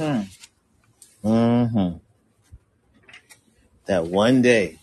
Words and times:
Mm-hmm. 0.00 1.28
Mm-hmm. 1.28 1.98
That 3.84 4.06
one 4.06 4.40
day, 4.40 4.78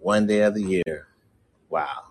one 0.00 0.26
day 0.26 0.40
of 0.40 0.54
the 0.54 0.62
year. 0.62 1.08
Wow. 1.68 2.04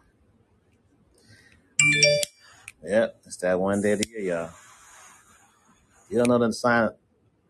Yep, 2.83 3.19
it's 3.25 3.37
that 3.37 3.59
one 3.59 3.81
day 3.81 3.93
of 3.93 3.99
the 3.99 4.07
year, 4.09 4.19
y'all. 4.19 4.51
You 6.07 6.19
don't 6.19 6.29
know 6.29 6.37
the 6.37 6.53
sign. 6.53 6.89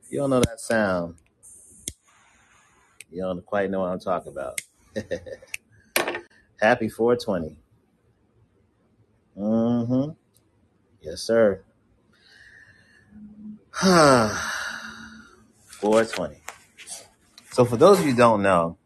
You 0.09 0.20
don't 0.20 0.29
know 0.29 0.39
that 0.39 0.61
sound. 0.61 1.16
You 3.11 3.21
don't 3.21 3.45
quite 3.45 3.70
know 3.70 3.82
what 3.82 3.89
I'm 3.89 4.00
talking 4.00 4.32
about. 4.32 4.61
Happy 6.61 6.88
420. 6.88 7.57
Mm-hmm. 9.38 10.11
Yes, 11.02 11.20
sir. 11.20 11.66
420. 13.82 16.38
So 17.52 17.65
for 17.65 17.75
those 17.75 18.00
of 18.00 18.06
you 18.06 18.11
who 18.11 18.18
don't 18.18 18.42
know, 18.42 18.78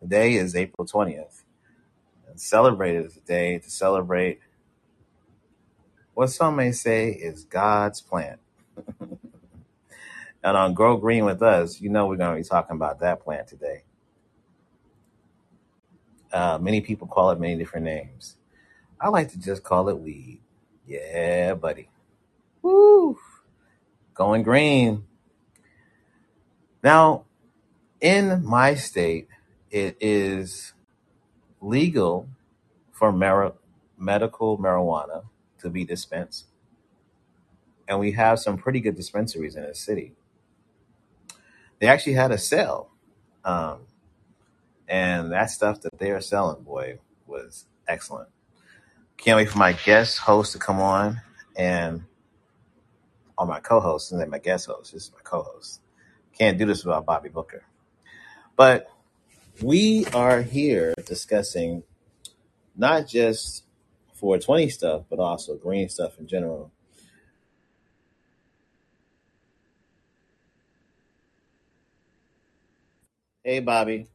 today 0.00 0.34
is 0.34 0.54
April 0.54 0.86
20th. 0.86 1.42
And 2.28 2.40
celebrated 2.40 3.06
is 3.06 3.16
a 3.16 3.20
day 3.20 3.58
to 3.58 3.68
celebrate 3.68 4.38
what 6.14 6.28
some 6.28 6.54
may 6.54 6.70
say 6.70 7.10
is 7.10 7.42
God's 7.44 8.00
plan. 8.00 8.38
And 10.40 10.56
on 10.56 10.72
Grow 10.72 10.96
Green 10.96 11.24
with 11.24 11.42
Us, 11.42 11.80
you 11.80 11.90
know 11.90 12.06
we're 12.06 12.16
going 12.16 12.36
to 12.36 12.42
be 12.42 12.48
talking 12.48 12.76
about 12.76 13.00
that 13.00 13.24
plan 13.24 13.44
today. 13.44 13.82
Uh, 16.32 16.58
many 16.58 16.80
people 16.80 17.08
call 17.08 17.32
it 17.32 17.40
many 17.40 17.56
different 17.56 17.84
names. 17.84 18.36
I 19.00 19.08
like 19.08 19.32
to 19.32 19.38
just 19.38 19.64
call 19.64 19.88
it 19.88 19.98
weed. 19.98 20.40
Yeah, 20.86 21.54
buddy. 21.54 21.88
Woo! 22.68 23.18
Going 24.14 24.42
green. 24.42 25.04
Now, 26.82 27.24
in 28.00 28.44
my 28.44 28.74
state, 28.74 29.28
it 29.70 29.96
is 30.00 30.74
legal 31.62 32.28
for 32.92 33.10
mar- 33.10 33.54
medical 33.96 34.58
marijuana 34.58 35.24
to 35.60 35.70
be 35.70 35.84
dispensed. 35.84 36.46
And 37.88 37.98
we 37.98 38.12
have 38.12 38.38
some 38.38 38.58
pretty 38.58 38.80
good 38.80 38.96
dispensaries 38.96 39.56
in 39.56 39.62
the 39.62 39.74
city. 39.74 40.12
They 41.80 41.86
actually 41.86 42.14
had 42.14 42.32
a 42.32 42.38
sale. 42.38 42.90
Um, 43.44 43.86
and 44.86 45.32
that 45.32 45.50
stuff 45.50 45.80
that 45.82 45.98
they 45.98 46.10
are 46.10 46.20
selling, 46.20 46.62
boy, 46.64 46.98
was 47.26 47.64
excellent. 47.86 48.28
Can't 49.16 49.38
wait 49.38 49.48
for 49.48 49.58
my 49.58 49.72
guest 49.72 50.18
host 50.18 50.52
to 50.52 50.58
come 50.58 50.80
on 50.80 51.22
and 51.56 52.04
or 53.38 53.46
my 53.46 53.60
co-hosts 53.60 54.10
and 54.10 54.20
then 54.20 54.30
my 54.30 54.38
guest 54.38 54.66
hosts. 54.66 54.92
This 54.92 55.04
is 55.04 55.12
my 55.12 55.20
co-host. 55.22 55.80
Can't 56.36 56.58
do 56.58 56.66
this 56.66 56.84
without 56.84 57.06
Bobbi 57.06 57.32
Booker. 57.32 57.64
But 58.56 58.90
we 59.62 60.06
are 60.06 60.42
here 60.42 60.94
discussing 61.06 61.84
not 62.76 63.06
just 63.06 63.64
420 64.14 64.68
stuff, 64.70 65.04
but 65.08 65.20
also 65.20 65.56
green 65.56 65.88
stuff 65.88 66.18
in 66.18 66.26
general. 66.26 66.72
Hey, 73.44 73.62
Bobbi. 73.62 74.08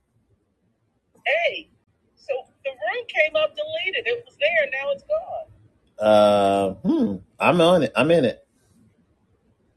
Hey, 1.25 1.69
so 2.15 2.33
the 2.65 2.71
room 2.71 3.05
came 3.07 3.35
up 3.37 3.55
deleted. 3.55 4.05
It 4.05 4.25
was 4.25 4.35
there, 4.37 4.69
now 4.71 4.91
it's 4.91 5.03
gone. 5.03 5.47
Uh, 5.97 6.73
hmm. 6.73 7.15
I'm 7.39 7.61
on 7.61 7.83
it. 7.83 7.93
I'm 7.95 8.11
in 8.11 8.25
it. 8.25 8.42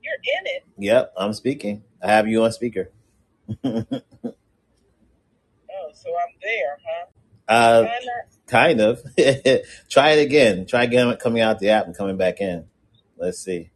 You're 0.06 0.38
in 0.40 0.46
it. 0.46 0.64
Yep, 0.78 1.12
I'm 1.16 1.32
speaking. 1.32 1.82
I 2.02 2.08
have 2.12 2.28
you 2.28 2.44
on 2.44 2.52
speaker. 2.52 2.90
Oh, 5.70 5.90
so 5.92 6.10
I'm 6.10 6.34
there, 6.42 6.78
huh? 6.86 7.06
uh, 7.48 7.88
kind 8.46 8.80
of. 8.80 9.02
Try 9.90 10.10
it 10.12 10.22
again. 10.24 10.66
Try 10.66 10.84
again 10.84 11.16
coming 11.16 11.42
out 11.42 11.58
the 11.58 11.70
app 11.70 11.86
and 11.86 11.96
coming 11.96 12.16
back 12.16 12.40
in. 12.40 12.66
Let's 13.16 13.38
see. 13.38 13.70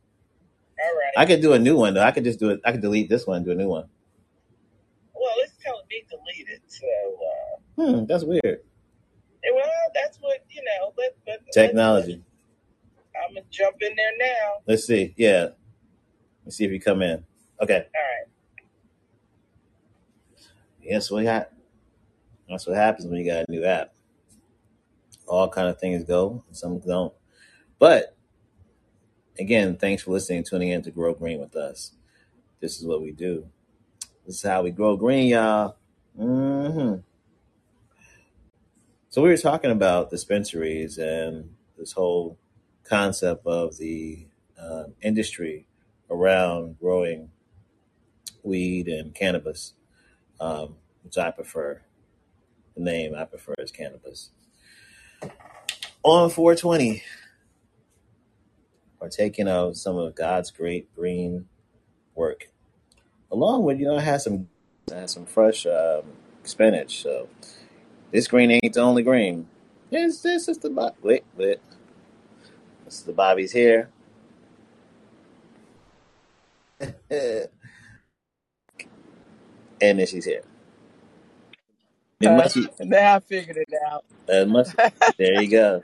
All 0.83 0.93
right. 0.97 1.13
I 1.17 1.27
could 1.27 1.41
do 1.41 1.53
a 1.53 1.59
new 1.59 1.77
one 1.77 1.95
though. 1.95 2.03
I 2.03 2.11
could 2.13 2.25
just 2.25 2.39
do 2.39 2.51
it. 2.51 2.61
I 2.65 2.73
could 2.73 2.81
delete 2.81 3.09
this 3.09 3.27
one 3.27 3.39
and 3.39 3.47
do 3.47 3.53
a 3.53 3.55
new 3.55 3.69
one. 3.69 3.89
Well, 5.15 5.33
it's 5.39 5.53
telling 5.63 5.85
me 5.91 6.05
deleted. 6.09 6.61
So, 6.67 6.87
uh, 7.27 7.93
Hmm, 7.99 8.05
that's 8.07 8.25
weird. 8.25 8.45
eh, 8.45 9.51
well, 9.55 9.71
that's 9.95 10.19
what 10.21 10.39
you 10.51 10.63
know. 10.63 10.93
Let, 10.97 11.17
let, 11.27 11.41
let, 11.43 11.53
Technology. 11.53 12.23
I'm 13.23 13.35
gonna 13.35 13.47
jump 13.51 13.77
in 13.81 13.95
there 13.97 14.13
now. 14.19 14.53
Let's 14.67 14.87
see. 14.87 15.15
Yeah. 15.17 15.49
Let's 16.45 16.57
see 16.57 16.65
if 16.65 16.71
you 16.73 16.81
come 16.81 17.03
in. 17.03 17.25
Okay. 17.61 17.75
All 17.75 17.81
right. 17.83 18.29
Yes, 20.83 21.11
we 21.11 21.25
got. 21.25 21.51
That's 22.49 22.67
what 22.67 22.77
happens 22.77 23.07
when 23.07 23.21
you 23.21 23.31
got 23.31 23.45
a 23.49 23.51
new 23.51 23.65
app. 23.65 23.93
All 25.27 25.49
kind 25.49 25.69
of 25.69 25.79
things 25.79 26.03
go, 26.05 26.43
some 26.51 26.81
don't. 26.81 27.15
But 27.79 28.17
again, 29.39 29.77
thanks 29.77 30.03
for 30.03 30.11
listening, 30.11 30.43
tuning 30.43 30.71
in 30.71 30.83
to 30.83 30.91
Grow 30.91 31.15
Green 31.15 31.39
with 31.39 31.55
us. 31.55 31.93
This 32.61 32.79
is 32.79 32.87
what 32.87 33.03
we 33.03 33.13
do. 33.13 33.47
This 34.27 34.37
is 34.37 34.43
how 34.43 34.63
we 34.63 34.71
grow 34.71 34.97
green, 34.97 35.29
y'all. 35.29 35.77
hmm 36.17 36.97
So 39.09 39.23
we 39.23 39.29
were 39.31 39.37
talking 39.37 39.71
about 39.71 40.11
dispensaries 40.11 40.99
and 40.99 41.55
this 41.79 41.93
whole 41.93 42.39
concept 42.85 43.47
of 43.47 43.77
the 43.79 44.27
uh, 44.61 44.85
industry 45.03 45.67
around 46.11 46.79
growing 46.79 47.31
weed 48.43 48.89
and 48.89 49.15
cannabis, 49.15 49.75
um, 50.41 50.77
which 51.03 51.17
I 51.17 51.31
prefer. 51.31 51.81
The 52.77 52.83
name 52.83 53.15
I 53.15 53.25
prefer 53.25 53.55
is 53.59 53.71
cannabis. 53.71 54.31
On 56.03 56.31
420, 56.31 57.03
partaking 58.99 59.49
of 59.49 59.77
some 59.77 59.97
of 59.97 60.15
God's 60.15 60.51
great 60.51 60.95
green 60.95 61.47
work, 62.15 62.49
along 63.31 63.65
with 63.65 63.79
you 63.79 63.87
know 63.87 63.97
I 63.97 64.01
had 64.01 64.23
some 64.23 64.49
I 64.93 65.01
had 65.01 65.11
some 65.11 65.27
fresh 65.27 65.67
um, 65.67 66.03
spinach. 66.43 67.03
So 67.03 67.29
this 68.13 68.29
green 68.29 68.51
ain't 68.51 68.75
the 68.75 68.81
only 68.81 69.03
green. 69.03 69.49
This 69.91 70.23
this 70.23 70.49
is 70.49 70.59
the. 70.59 70.71
Wait, 71.03 71.25
wait. 71.37 71.61
This 72.85 72.99
is 72.99 73.03
the 73.03 73.13
Bobbi's 73.13 73.53
here. 73.53 73.91
And 76.81 77.49
then 79.81 80.07
she's 80.07 80.25
here. 80.27 80.43
It 82.21 82.31
Uh, 82.31 82.33
must 82.33 82.57
be, 82.57 82.69
now 82.81 83.17
I 83.17 83.21
figured 83.21 83.59
it 83.59 83.69
out. 83.91 84.05
it 84.29 84.49
must 84.49 84.77
there 85.19 85.35
you 85.35 85.51
go. 85.51 85.83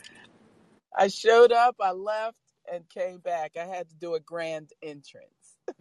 I 0.96 1.08
showed 1.08 1.52
up, 1.52 1.76
I 1.80 1.92
left, 1.92 2.38
and 2.72 2.88
came 2.88 3.18
back. 3.20 3.52
I 3.60 3.64
had 3.66 3.88
to 3.90 3.96
do 3.96 4.14
a 4.14 4.20
grand 4.20 4.70
entrance. 4.82 5.28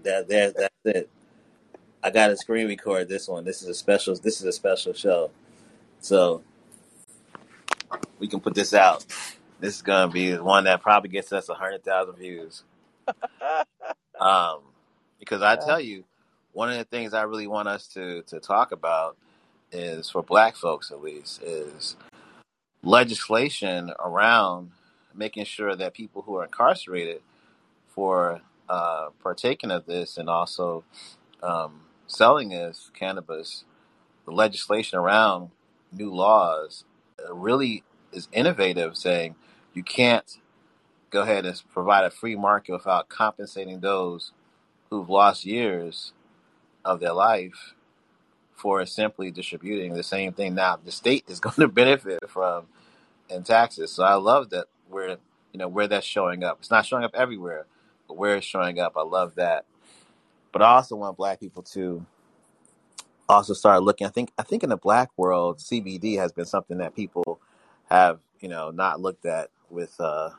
That 0.03 0.27
there 0.29 0.51
that's 0.51 0.75
it. 0.85 1.09
I 2.03 2.11
got 2.11 2.29
to 2.29 2.37
screen 2.37 2.67
record 2.67 3.09
this 3.09 3.27
one. 3.27 3.45
This 3.45 3.61
is 3.63 3.69
a 3.69 3.75
special 3.75 4.15
this 4.15 4.39
is 4.41 4.45
a 4.47 4.53
special 4.53 4.93
show. 4.93 5.31
So 6.01 6.43
we 8.19 8.27
can 8.27 8.39
put 8.41 8.55
this 8.55 8.73
out. 8.73 9.05
This 9.59 9.75
is 9.77 9.81
gonna 9.83 10.11
be 10.11 10.37
one 10.37 10.65
that 10.65 10.81
probably 10.81 11.09
gets 11.09 11.33
us 11.33 11.49
a 11.49 11.55
hundred 11.55 11.83
thousand 11.83 12.17
views. 12.17 12.63
Um, 14.19 14.61
because 15.19 15.41
I 15.41 15.55
tell 15.55 15.79
you, 15.79 16.05
one 16.53 16.69
of 16.69 16.77
the 16.77 16.85
things 16.85 17.13
I 17.13 17.23
really 17.23 17.47
want 17.47 17.67
us 17.67 17.87
to 17.89 18.21
to 18.23 18.39
talk 18.39 18.71
about 18.71 19.17
is 19.71 20.09
for 20.09 20.23
Black 20.23 20.55
folks 20.55 20.91
at 20.91 21.01
least 21.01 21.41
is 21.41 21.95
legislation 22.83 23.91
around 23.99 24.71
making 25.13 25.45
sure 25.45 25.75
that 25.75 25.93
people 25.93 26.21
who 26.21 26.35
are 26.37 26.43
incarcerated 26.43 27.21
for 27.89 28.41
uh, 28.69 29.09
partaking 29.21 29.71
of 29.71 29.85
this 29.85 30.17
and 30.17 30.29
also 30.29 30.83
um, 31.41 31.81
selling 32.07 32.49
this 32.49 32.91
cannabis, 32.93 33.63
the 34.25 34.31
legislation 34.31 34.99
around 34.99 35.49
new 35.91 36.13
laws 36.13 36.83
really 37.31 37.83
is 38.11 38.27
innovative, 38.31 38.97
saying 38.97 39.35
you 39.73 39.83
can't 39.83 40.39
go 41.09 41.21
ahead 41.21 41.45
and 41.45 41.61
provide 41.71 42.03
a 42.03 42.09
free 42.09 42.35
market 42.35 42.73
without 42.73 43.09
compensating 43.09 43.79
those 43.79 44.31
who've 44.89 45.09
lost 45.09 45.45
years 45.45 46.13
of 46.85 46.99
their 46.99 47.13
life 47.13 47.73
for 48.55 48.85
simply 48.85 49.31
distributing 49.31 49.93
the 49.93 50.03
same 50.03 50.33
thing. 50.33 50.55
Now, 50.55 50.77
the 50.83 50.91
state 50.91 51.25
is 51.27 51.39
going 51.41 51.55
to 51.57 51.67
benefit 51.67 52.29
from 52.29 52.67
in 53.29 53.43
taxes. 53.43 53.91
So 53.91 54.03
I 54.03 54.15
love 54.15 54.49
that 54.51 54.67
where 54.89 55.17
you 55.51 55.59
know 55.59 55.67
where 55.67 55.87
that's 55.87 56.05
showing 56.05 56.43
up. 56.43 56.57
It's 56.59 56.71
not 56.71 56.85
showing 56.85 57.03
up 57.03 57.15
everywhere, 57.15 57.65
but 58.07 58.17
where 58.17 58.37
it's 58.37 58.45
showing 58.45 58.79
up, 58.79 58.93
I 58.97 59.03
love 59.03 59.35
that. 59.35 59.65
But 60.51 60.61
I 60.61 60.75
also 60.75 60.95
want 60.95 61.17
Black 61.17 61.39
people 61.39 61.63
to 61.73 62.05
also 63.27 63.53
start 63.53 63.83
looking. 63.83 64.07
I 64.07 64.09
think 64.09 64.31
I 64.37 64.43
think 64.43 64.63
in 64.63 64.69
the 64.69 64.77
Black 64.77 65.09
world, 65.17 65.59
CBD 65.59 66.17
has 66.17 66.31
been 66.31 66.45
something 66.45 66.77
that 66.79 66.95
people 66.95 67.39
have 67.89 68.19
you 68.39 68.49
know 68.49 68.71
not 68.71 69.01
looked 69.01 69.25
at 69.25 69.49
with 69.69 69.99
uh 69.99 70.31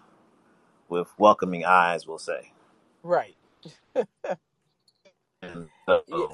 with 0.89 1.09
welcoming 1.19 1.65
eyes. 1.65 2.07
We'll 2.07 2.19
say. 2.19 2.53
right. 3.03 3.37
and 5.43 5.69
so 5.89 6.03
Yeah. 6.09 6.27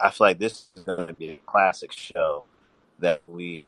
I 0.00 0.10
feel 0.10 0.28
like 0.28 0.38
this 0.40 0.66
is 0.76 0.84
going 0.84 1.08
to 1.08 1.14
be 1.14 1.30
a 1.30 1.36
classic 1.46 1.92
show 1.92 2.44
that 3.00 3.22
we 3.28 3.66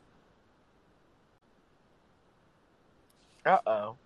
Uh 3.45 3.59
oh. 3.67 3.97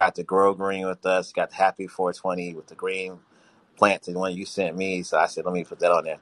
got 0.00 0.14
the 0.14 0.24
Grow 0.24 0.54
Green 0.54 0.86
with 0.86 1.04
us, 1.06 1.32
got 1.32 1.50
the 1.50 1.56
Happy 1.56 1.86
420 1.86 2.54
with 2.54 2.68
the 2.68 2.74
green 2.74 3.20
plant, 3.76 4.02
the 4.02 4.12
one 4.14 4.36
you 4.36 4.46
sent 4.46 4.76
me. 4.76 5.02
So 5.02 5.18
I 5.18 5.26
said, 5.26 5.44
let 5.44 5.54
me 5.54 5.64
put 5.64 5.80
that 5.80 5.92
on 5.92 6.04
there. 6.04 6.18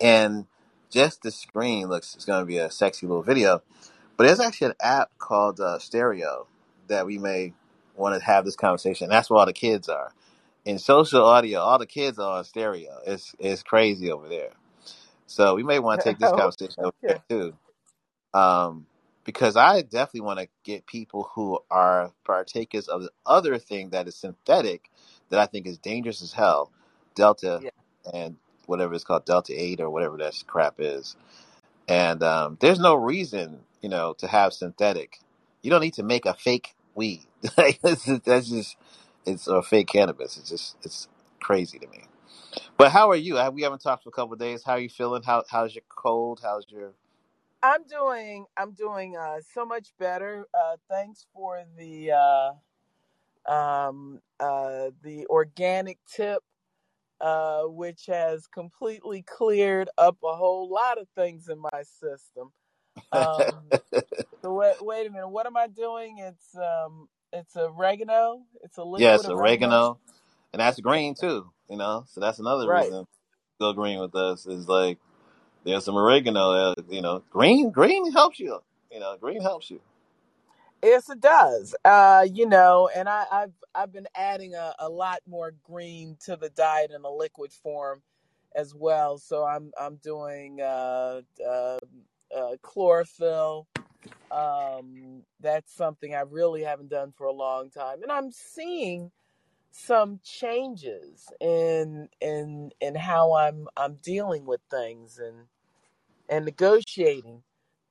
And 0.00 0.46
just 0.90 1.22
the 1.22 1.30
screen 1.30 1.88
looks, 1.88 2.14
it's 2.14 2.24
going 2.26 2.42
to 2.42 2.46
be 2.46 2.58
a 2.58 2.70
sexy 2.70 3.06
little 3.06 3.22
video. 3.22 3.62
But 4.16 4.26
there's 4.26 4.40
actually 4.40 4.68
an 4.68 4.74
app 4.82 5.10
called 5.18 5.60
uh, 5.60 5.78
Stereo 5.78 6.48
that 6.88 7.06
we 7.06 7.18
may 7.18 7.54
want 7.96 8.18
to 8.18 8.24
have 8.24 8.44
this 8.44 8.56
conversation. 8.56 9.08
That's 9.10 9.30
where 9.30 9.40
all 9.40 9.46
the 9.46 9.52
kids 9.54 9.88
are. 9.88 10.12
In 10.64 10.78
social 10.78 11.24
audio, 11.24 11.60
all 11.60 11.78
the 11.78 11.86
kids 11.86 12.18
are 12.18 12.38
on 12.38 12.44
stereo. 12.44 12.98
It's 13.06 13.34
it's 13.38 13.62
crazy 13.62 14.10
over 14.12 14.28
there. 14.28 14.50
So 15.26 15.54
we 15.56 15.64
may 15.64 15.80
want 15.80 16.00
to 16.00 16.10
take 16.10 16.18
this 16.18 16.32
conversation 16.32 16.84
over 16.84 16.94
okay. 17.04 17.20
there 17.30 17.38
too. 17.38 17.54
Um, 18.34 18.86
because 19.24 19.56
I 19.56 19.82
definitely 19.82 20.22
want 20.22 20.40
to 20.40 20.48
get 20.64 20.86
people 20.86 21.30
who 21.34 21.58
are 21.70 22.12
partakers 22.24 22.88
of 22.88 23.02
the 23.02 23.10
other 23.26 23.58
thing 23.58 23.90
that 23.90 24.08
is 24.08 24.16
synthetic 24.16 24.90
that 25.30 25.38
I 25.40 25.46
think 25.46 25.66
is 25.66 25.78
dangerous 25.78 26.22
as 26.22 26.32
hell, 26.32 26.72
Delta 27.14 27.62
Yeah. 27.62 27.70
and 28.12 28.36
whatever 28.66 28.94
it's 28.94 29.04
called, 29.04 29.24
Delta 29.26 29.52
8 29.56 29.80
or 29.80 29.90
whatever 29.90 30.16
that 30.18 30.34
crap 30.46 30.76
is. 30.78 31.16
And 31.88 32.22
um, 32.22 32.56
there's 32.60 32.80
no 32.80 32.94
reason, 32.94 33.60
you 33.82 33.88
know, 33.88 34.14
to 34.18 34.26
have 34.28 34.52
synthetic. 34.52 35.20
You 35.62 35.70
don't 35.70 35.82
need 35.82 35.94
to 35.94 36.02
make 36.02 36.26
a 36.26 36.34
fake 36.34 36.74
weed. 36.94 37.26
Like, 37.58 37.80
that's 37.82 38.04
just, 38.06 38.24
that's 38.24 38.48
just 38.50 38.76
it's 39.26 39.48
a 39.48 39.62
fake 39.62 39.88
cannabis. 39.88 40.36
It's 40.38 40.50
just 40.50 40.76
it's 40.82 41.08
crazy 41.40 41.78
to 41.78 41.88
me. 41.88 42.04
But 42.78 42.92
how 42.92 43.10
are 43.10 43.16
you? 43.16 43.38
We 43.52 43.62
haven't 43.62 43.80
talked 43.82 44.04
for 44.04 44.10
a 44.10 44.12
couple 44.12 44.34
of 44.34 44.40
days. 44.40 44.64
How 44.64 44.72
are 44.74 44.80
you 44.80 44.88
feeling? 44.90 45.22
How 45.22 45.44
how's 45.50 45.74
your 45.74 45.84
cold? 45.88 46.40
How's 46.42 46.66
your 46.70 46.92
I'm 47.62 47.84
doing 47.86 48.46
I'm 48.58 48.72
doing 48.72 49.16
uh 49.18 49.38
so 49.54 49.66
much 49.66 49.94
better. 50.00 50.46
Uh 50.54 50.78
thanks 50.90 51.26
for 51.34 51.64
the 51.78 52.12
uh 52.12 53.52
um 53.52 54.20
uh 54.40 54.90
the 55.02 55.26
organic 55.30 55.98
tip 56.12 56.42
uh 57.20 57.62
which 57.64 58.06
has 58.08 58.46
completely 58.48 59.22
cleared 59.22 59.90
up 59.98 60.18
a 60.24 60.36
whole 60.36 60.70
lot 60.70 60.98
of 61.00 61.08
things 61.16 61.48
in 61.48 61.58
my 61.60 61.82
system. 61.84 62.52
Um 63.12 63.74
so 64.42 64.54
wait 64.54 64.76
wait 64.80 65.06
a 65.06 65.10
minute, 65.10 65.28
what 65.28 65.46
am 65.46 65.56
I 65.56 65.68
doing? 65.68 66.18
It's 66.18 66.56
um 66.56 67.08
it's 67.32 67.56
oregano. 67.56 68.42
It's 68.62 68.78
a 68.78 68.84
yes, 68.96 69.26
liquid 69.26 69.28
oregano. 69.28 69.82
oregano, 69.82 70.00
and 70.52 70.60
that's 70.60 70.80
green 70.80 71.14
too. 71.14 71.52
You 71.70 71.78
know, 71.78 72.04
so 72.08 72.20
that's 72.20 72.40
another 72.40 72.68
Right. 72.68 72.70
reason 72.70 73.06
go 73.60 73.72
green 73.74 74.00
with 74.00 74.14
us 74.16 74.46
is 74.46 74.68
like 74.68 74.98
there's 75.64 75.84
some 75.84 75.96
oregano. 75.96 76.52
Uh, 76.52 76.74
you 76.90 77.02
know, 77.02 77.22
green 77.30 77.70
green 77.72 78.12
helps 78.12 78.40
you. 78.40 78.60
You 78.92 79.00
know, 79.00 79.16
green 79.20 79.42
helps 79.42 79.70
you. 79.70 79.80
Yes, 80.82 81.10
it 81.10 81.20
does. 81.20 81.76
Uh, 81.84 82.26
you 82.32 82.48
know, 82.48 82.90
and 82.96 83.10
I, 83.10 83.26
I've 83.32 83.54
I've 83.76 83.92
been 83.92 84.08
adding 84.16 84.54
a, 84.54 84.74
a 84.80 84.88
lot 84.88 85.20
more 85.28 85.54
green 85.64 86.16
to 86.26 86.36
the 86.38 86.50
diet 86.50 86.92
in 86.96 87.04
a 87.04 87.10
liquid 87.10 87.52
form 87.52 88.02
as 88.56 88.74
well. 88.74 89.18
So 89.18 89.44
I'm 89.44 89.72
I'm 89.80 89.98
doing 89.98 90.62
uh, 90.62 91.22
uh, 91.46 91.78
uh, 92.36 92.56
chlorophyll. 92.62 93.68
Um, 94.30 95.22
that's 95.40 95.74
something 95.74 96.14
I 96.14 96.22
really 96.22 96.62
haven't 96.62 96.90
done 96.90 97.12
for 97.16 97.26
a 97.26 97.32
long 97.32 97.70
time, 97.70 98.02
and 98.02 98.10
I'm 98.10 98.30
seeing 98.32 99.10
some 99.70 100.20
changes 100.22 101.26
in 101.40 102.08
in 102.20 102.70
in 102.80 102.94
how 102.94 103.34
I'm 103.34 103.68
I'm 103.76 103.94
dealing 104.02 104.44
with 104.44 104.60
things 104.70 105.18
and 105.18 105.46
and 106.28 106.44
negotiating 106.44 107.42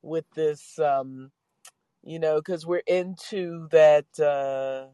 with 0.02 0.24
this. 0.34 0.78
Um, 0.78 1.30
you 2.04 2.18
know, 2.18 2.36
because 2.36 2.66
we're 2.66 2.82
into 2.88 3.68
that 3.70 4.06
uh, 4.18 4.88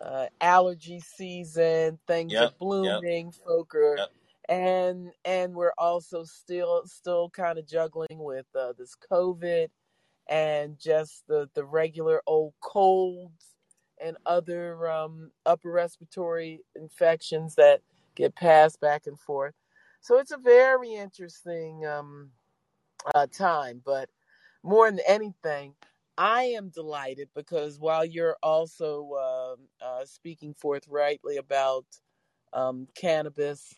uh, 0.00 0.26
allergy 0.40 1.00
season. 1.00 1.98
Things 2.06 2.32
are 2.32 2.42
Yep, 2.42 2.42
yep, 2.42 2.58
blooming, 2.58 3.32
folk 3.32 3.74
are, 3.74 3.96
yep. 3.98 4.08
and 4.48 5.12
and 5.24 5.54
we're 5.54 5.74
also 5.78 6.24
still 6.24 6.82
still 6.86 7.30
kind 7.30 7.58
of 7.58 7.66
juggling 7.66 8.18
with 8.18 8.46
uh, 8.58 8.72
this 8.78 8.96
COVID 9.10 9.68
and 10.30 10.78
just 10.78 11.26
the 11.26 11.50
the 11.54 11.64
regular 11.64 12.22
old 12.26 12.54
colds 12.62 13.56
and 14.02 14.16
other 14.24 14.88
um, 14.88 15.30
upper 15.44 15.70
respiratory 15.70 16.60
infections 16.74 17.54
that 17.56 17.82
get 18.14 18.34
passed 18.34 18.80
back 18.80 19.06
and 19.06 19.20
forth. 19.20 19.54
So 20.00 20.18
it's 20.18 20.30
a 20.30 20.38
very 20.38 20.94
interesting 20.94 21.84
um, 21.84 22.30
uh, 23.14 23.26
time, 23.26 23.82
but 23.84 24.08
more 24.62 24.90
than 24.90 25.00
anything, 25.06 25.74
I 26.16 26.44
am 26.44 26.70
delighted 26.70 27.28
because 27.34 27.78
while 27.78 28.04
you're 28.04 28.36
also 28.42 29.10
um 29.14 29.68
uh, 29.82 30.04
speaking 30.04 30.54
forthrightly 30.54 31.36
about 31.38 31.86
um, 32.52 32.86
cannabis 32.94 33.74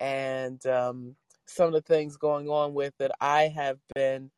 and 0.00 0.64
um, 0.66 1.16
some 1.46 1.68
of 1.68 1.72
the 1.72 1.80
things 1.80 2.16
going 2.16 2.48
on 2.48 2.74
with 2.74 2.94
it, 3.00 3.10
I 3.20 3.44
have 3.48 3.78
been 3.94 4.30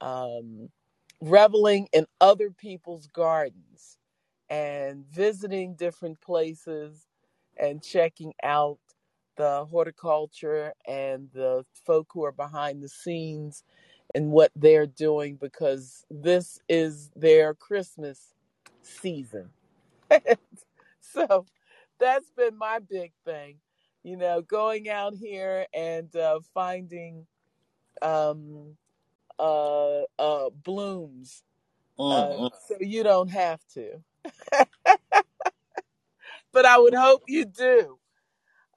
um, 0.00 0.68
reveling 1.20 1.88
in 1.92 2.06
other 2.20 2.50
people's 2.50 3.06
gardens 3.08 3.98
and 4.48 5.06
visiting 5.06 5.74
different 5.74 6.20
places 6.20 7.06
and 7.58 7.82
checking 7.82 8.32
out 8.42 8.78
the 9.36 9.64
horticulture 9.66 10.72
and 10.86 11.28
the 11.32 11.64
folk 11.86 12.08
who 12.12 12.24
are 12.24 12.32
behind 12.32 12.82
the 12.82 12.88
scenes 12.88 13.64
and 14.14 14.30
what 14.30 14.50
they're 14.56 14.86
doing 14.86 15.36
because 15.36 16.04
this 16.10 16.60
is 16.68 17.10
their 17.14 17.54
Christmas 17.54 18.34
season. 18.82 19.50
so 21.00 21.46
that's 21.98 22.30
been 22.32 22.56
my 22.58 22.80
big 22.80 23.12
thing, 23.24 23.56
you 24.02 24.16
know, 24.16 24.42
going 24.42 24.88
out 24.88 25.14
here 25.14 25.66
and 25.72 26.14
uh, 26.16 26.40
finding 26.54 27.26
um, 28.02 28.76
uh, 29.40 30.02
uh, 30.20 30.50
blooms 30.50 31.42
uh, 32.10 32.32
Mm, 32.32 32.40
mm. 32.40 32.52
so 32.68 32.76
you 32.80 33.02
don't 33.04 33.30
have 33.30 33.60
to. 33.74 34.02
but 36.52 36.66
I 36.66 36.78
would 36.78 36.94
hope 36.94 37.24
you 37.28 37.46
do. 37.46 37.98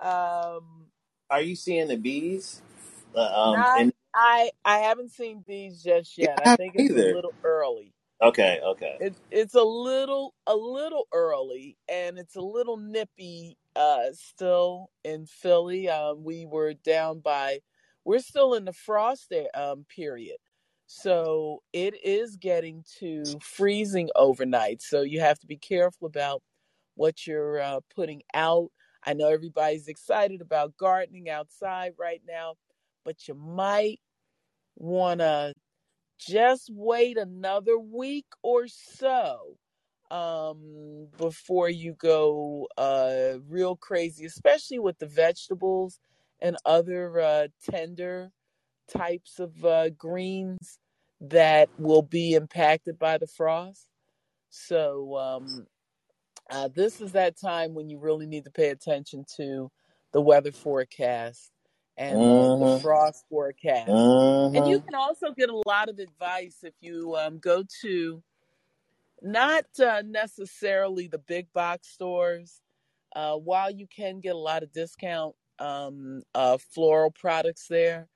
Um, 0.01 0.87
Are 1.29 1.41
you 1.41 1.55
seeing 1.55 1.87
the 1.89 1.97
bees? 1.97 2.61
Uh, 3.15 3.21
um, 3.53 3.65
not, 3.65 3.75
and 3.75 3.93
I 4.15 4.51
I 4.65 4.79
haven't 4.79 5.11
seen 5.11 5.43
bees 5.47 5.83
just 5.83 6.17
yet. 6.17 6.39
I 6.41 6.47
I 6.47 6.49
think 6.49 6.75
it's 6.75 6.93
a 6.95 6.99
little 7.01 7.35
early. 7.43 7.93
Okay, 8.21 8.59
okay. 8.65 8.99
It, 8.99 9.17
it's 9.31 9.55
a 9.55 9.63
little 9.63 10.35
a 10.47 10.55
little 10.55 11.07
early 11.13 11.77
and 11.89 12.17
it's 12.19 12.35
a 12.37 12.41
little 12.41 12.77
nippy 12.77 13.57
uh 13.75 14.07
still 14.13 14.89
in 15.03 15.25
Philly. 15.27 15.89
Um 15.89 16.23
we 16.23 16.45
were 16.47 16.73
down 16.75 17.19
by 17.19 17.59
we're 18.05 18.19
still 18.19 18.55
in 18.55 18.65
the 18.65 18.73
frost 18.73 19.27
there, 19.31 19.47
um 19.55 19.85
period. 19.89 20.37
So 20.95 21.63
it 21.73 21.95
is 22.05 22.37
getting 22.37 22.83
to 22.99 23.23
freezing 23.41 24.09
overnight. 24.15 24.81
So 24.81 25.01
you 25.01 25.19
have 25.21 25.39
to 25.39 25.47
be 25.47 25.57
careful 25.57 26.07
about 26.07 26.43
what 26.95 27.25
you're 27.25 27.59
uh, 27.59 27.79
putting 27.95 28.21
out. 28.33 28.69
I 29.03 29.13
know 29.13 29.29
everybody's 29.29 29.87
excited 29.87 30.39
about 30.41 30.77
gardening 30.77 31.29
outside 31.29 31.93
right 31.99 32.21
now, 32.27 32.55
but 33.03 33.27
you 33.27 33.33
might 33.33 33.99
want 34.75 35.19
to 35.21 35.53
just 36.19 36.69
wait 36.73 37.17
another 37.17 37.77
week 37.77 38.25
or 38.43 38.67
so 38.67 39.57
um 40.11 41.07
before 41.17 41.69
you 41.69 41.93
go 41.93 42.67
uh 42.77 43.33
real 43.49 43.75
crazy 43.75 44.25
especially 44.25 44.79
with 44.79 44.97
the 44.99 45.07
vegetables 45.07 45.99
and 46.41 46.57
other 46.65 47.19
uh 47.19 47.47
tender 47.69 48.31
types 48.89 49.39
of 49.39 49.65
uh 49.65 49.89
greens 49.91 50.79
that 51.23 51.69
will 51.79 52.03
be 52.03 52.33
impacted 52.35 52.99
by 52.99 53.17
the 53.17 53.27
frost 53.27 53.87
so 54.49 55.17
um 55.17 55.67
uh 56.51 56.69
this 56.75 57.01
is 57.01 57.13
that 57.13 57.39
time 57.39 57.73
when 57.73 57.89
you 57.89 57.97
really 57.99 58.25
need 58.27 58.45
to 58.45 58.51
pay 58.51 58.69
attention 58.69 59.25
to 59.37 59.71
the 60.13 60.21
weather 60.21 60.51
forecast 60.51 61.51
and 61.97 62.29
the, 62.35 62.51
the 62.59 62.67
Mm-hmm. 62.67 62.81
frost 62.81 63.25
forecast 63.29 64.11
and 64.53 64.67
you 64.67 64.79
Mm-hmm. 64.79 64.85
can 64.85 64.95
also 64.95 65.31
get 65.31 65.49
a 65.49 65.61
lot 65.67 65.89
of 65.89 65.99
advice 65.99 66.57
if 66.63 66.73
you 66.81 67.15
um, 67.15 67.39
go 67.39 67.63
to 67.81 68.23
not 69.23 69.65
uh, 69.79 70.03
necessarily 70.05 71.07
the 71.07 71.17
big 71.19 71.51
box 71.53 71.89
stores. 71.89 72.61
Uh, 73.15 73.35
while 73.35 73.71
you 73.71 73.87
can 73.95 74.19
get 74.19 74.35
a 74.35 74.37
lot 74.37 74.63
of 74.63 74.71
discount 74.73 75.35
um, 75.59 76.21
uh, 76.35 76.57
floral 76.57 77.11
products 77.11 77.67
there 77.69 78.07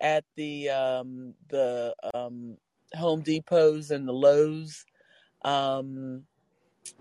at 0.00 0.24
the 0.36 0.70
um, 0.70 1.34
the 1.48 1.94
um, 2.14 2.58
Home 2.94 3.22
Depots 3.22 3.90
and 3.90 4.08
the 4.08 4.12
Lowe's, 4.12 4.84
um, 5.44 6.24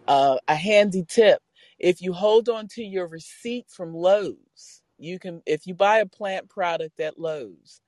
Uh, 0.07 0.37
a 0.49 0.55
handy 0.55 1.05
tip: 1.07 1.41
if 1.79 2.01
you 2.01 2.13
hold 2.13 2.49
on 2.49 2.67
to 2.69 2.83
your 2.83 3.07
receipt 3.07 3.67
from 3.69 3.95
Lowe's, 3.95 4.83
you 4.99 5.19
can. 5.19 5.41
If 5.47 5.67
you 5.67 5.75
buy 5.75 5.99
a 5.99 6.07
plant 6.07 6.49
product 6.49 6.99
at 7.01 7.19
Lowe's 7.19 7.81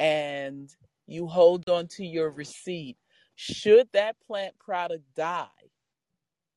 and 0.00 0.70
you 1.06 1.28
hold 1.28 1.68
on 1.70 1.88
to 1.88 2.04
your 2.06 2.30
receipt, 2.30 2.98
should 3.36 3.88
that 3.92 4.16
plant 4.26 4.58
product 4.58 5.04
die, 5.16 5.48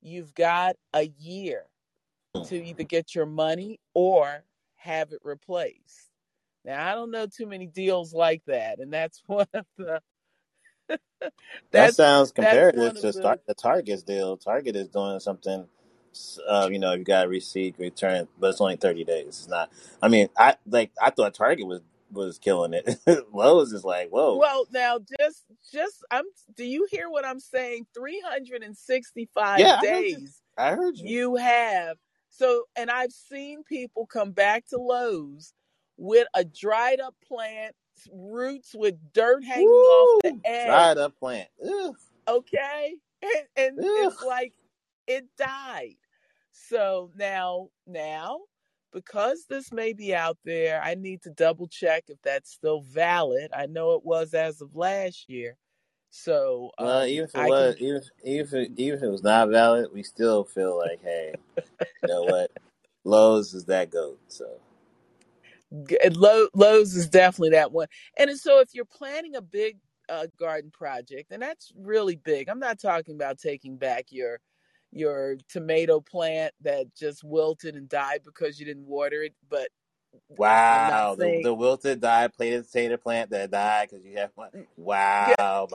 you've 0.01 0.34
got 0.36 0.77
a 0.94 1.10
year 1.20 1.65
to 2.48 2.63
either 2.65 2.84
get 2.84 3.15
your 3.15 3.27
money 3.27 3.79
or 3.94 4.44
have 4.75 5.13
it 5.13 5.22
replaced. 5.24 6.06
Now 6.67 6.91
I 6.91 6.95
don't 6.95 7.12
know 7.12 7.25
too 7.25 7.47
many 7.47 7.65
deals 7.65 8.13
like 8.13 8.43
that, 8.45 8.79
and 8.79 8.91
that's 8.93 9.24
one 9.27 9.47
of 9.53 9.65
the 9.77 10.01
That 11.71 11.95
sounds 11.95 12.31
comparative 12.31 12.93
to 12.95 13.12
the 13.13 13.39
the 13.47 13.53
Target's 13.53 14.03
deal. 14.03 14.38
Target 14.38 14.75
is 14.75 14.89
doing 14.89 15.19
something. 15.19 15.65
Uh, 16.47 16.67
you 16.71 16.79
know, 16.79 16.93
you 16.93 17.03
got 17.03 17.29
receipt, 17.29 17.75
return, 17.77 18.27
but 18.39 18.50
it's 18.50 18.62
only 18.62 18.75
thirty 18.75 19.03
days. 19.03 19.27
It's 19.27 19.47
not. 19.47 19.71
I 20.01 20.09
mean, 20.09 20.29
I 20.38 20.55
like. 20.67 20.91
I 21.01 21.09
thought 21.09 21.33
Target 21.33 21.67
was 21.67 21.81
was 22.12 22.38
killing 22.38 22.74
it. 22.74 23.00
Lowe's 23.33 23.71
is 23.71 23.83
like, 23.83 24.09
whoa, 24.09 24.36
well 24.38 24.65
now 24.71 25.00
just 25.19 25.45
just 25.71 26.03
I'm 26.12 26.25
do 26.55 26.65
you 26.65 26.88
hear 26.91 27.09
what 27.09 27.25
I'm 27.25 27.39
saying? 27.39 27.88
365 27.93 29.59
yeah, 29.59 29.79
I 29.81 29.86
heard 29.86 30.03
you. 30.05 30.17
days 30.17 30.41
I 30.57 30.71
heard 30.71 30.97
you. 30.97 31.09
you 31.09 31.36
have 31.36 31.97
so 32.29 32.63
and 32.75 32.89
I've 32.89 33.12
seen 33.12 33.63
people 33.63 34.05
come 34.05 34.31
back 34.31 34.65
to 34.69 34.77
Lowe's 34.77 35.53
with 35.97 36.27
a 36.33 36.43
dried 36.45 36.99
up 36.99 37.15
plant, 37.27 37.75
roots 38.11 38.73
with 38.75 38.95
dirt 39.13 39.43
hanging 39.43 39.67
off 39.67 40.21
the 40.23 40.31
Woo! 40.33 40.41
edge 40.45 40.67
Dried 40.67 40.97
up 40.97 41.19
plant. 41.19 41.49
Ugh, 41.63 41.95
okay 42.27 42.95
and, 43.21 43.47
and 43.55 43.77
it's 43.79 44.21
like 44.21 44.53
it 45.07 45.25
died 45.37 45.95
so 46.51 47.09
now 47.15 47.69
now 47.85 48.39
because 48.93 49.45
this 49.49 49.71
may 49.71 49.93
be 49.93 50.13
out 50.13 50.37
there 50.43 50.81
i 50.83 50.95
need 50.95 51.21
to 51.21 51.29
double 51.31 51.67
check 51.67 52.03
if 52.07 52.17
that's 52.23 52.51
still 52.51 52.81
valid 52.81 53.49
i 53.55 53.65
know 53.65 53.93
it 53.93 54.03
was 54.03 54.33
as 54.33 54.61
of 54.61 54.75
last 54.75 55.29
year 55.29 55.57
so 56.09 56.71
Well, 56.79 57.01
um 57.01 57.07
even 57.07 57.25
if 57.25 57.35
it 57.35 57.37
i 57.37 57.47
was, 57.47 57.75
can 57.75 57.85
even 57.85 57.95
if, 57.97 58.03
even 58.23 58.45
if 58.45 58.53
it, 58.53 58.71
even 58.77 58.97
if 58.97 59.03
it 59.03 59.09
was 59.09 59.23
not 59.23 59.49
valid, 59.49 59.89
we 59.93 60.03
still 60.03 60.45
feel 60.45 60.77
like, 60.77 61.01
hey, 61.03 61.33
you 61.57 62.07
know 62.07 62.23
what? 62.23 62.49
Lowe's 63.03 63.53
is 63.53 63.65
that 63.65 63.91
goat. 63.91 64.17
So 64.29 64.59
Lowe's 65.71 66.95
is 66.95 67.09
definitely 67.09 67.51
that 67.51 67.71
one. 67.71 67.88
And 68.17 68.38
so 68.38 68.59
if 68.59 68.69
you're 68.74 68.86
planning 68.86 69.36
a 69.36 69.41
big 69.41 69.77
uh, 70.09 70.27
garden 70.39 70.71
project, 70.71 71.31
and 71.31 71.41
that's 71.41 71.71
really 71.77 72.15
big, 72.15 72.50
I'm 72.50 72.59
not 72.59 72.79
talking 72.79 73.15
about 73.15 73.39
taking 73.39 73.77
back 73.77 74.05
your 74.09 74.39
your 74.91 75.36
tomato 75.50 76.00
plant 76.00 76.53
that 76.62 76.95
just 76.95 77.24
wilted 77.24 77.75
and 77.75 77.89
died 77.89 78.21
because 78.24 78.59
you 78.59 78.65
didn't 78.65 78.86
water 78.86 79.21
it, 79.24 79.33
but 79.50 79.67
I'm 80.29 80.38
wow, 80.38 81.15
the 81.15 81.41
the 81.43 81.53
wilted 81.53 82.00
died 82.00 82.33
plated 82.33 82.65
potato 82.65 82.97
plant 82.97 83.29
that 83.31 83.51
died 83.51 83.89
because 83.89 84.05
you 84.05 84.17
have 84.17 84.31
one. 84.36 84.50
yeah, 84.53 84.65
Wow, 84.77 85.67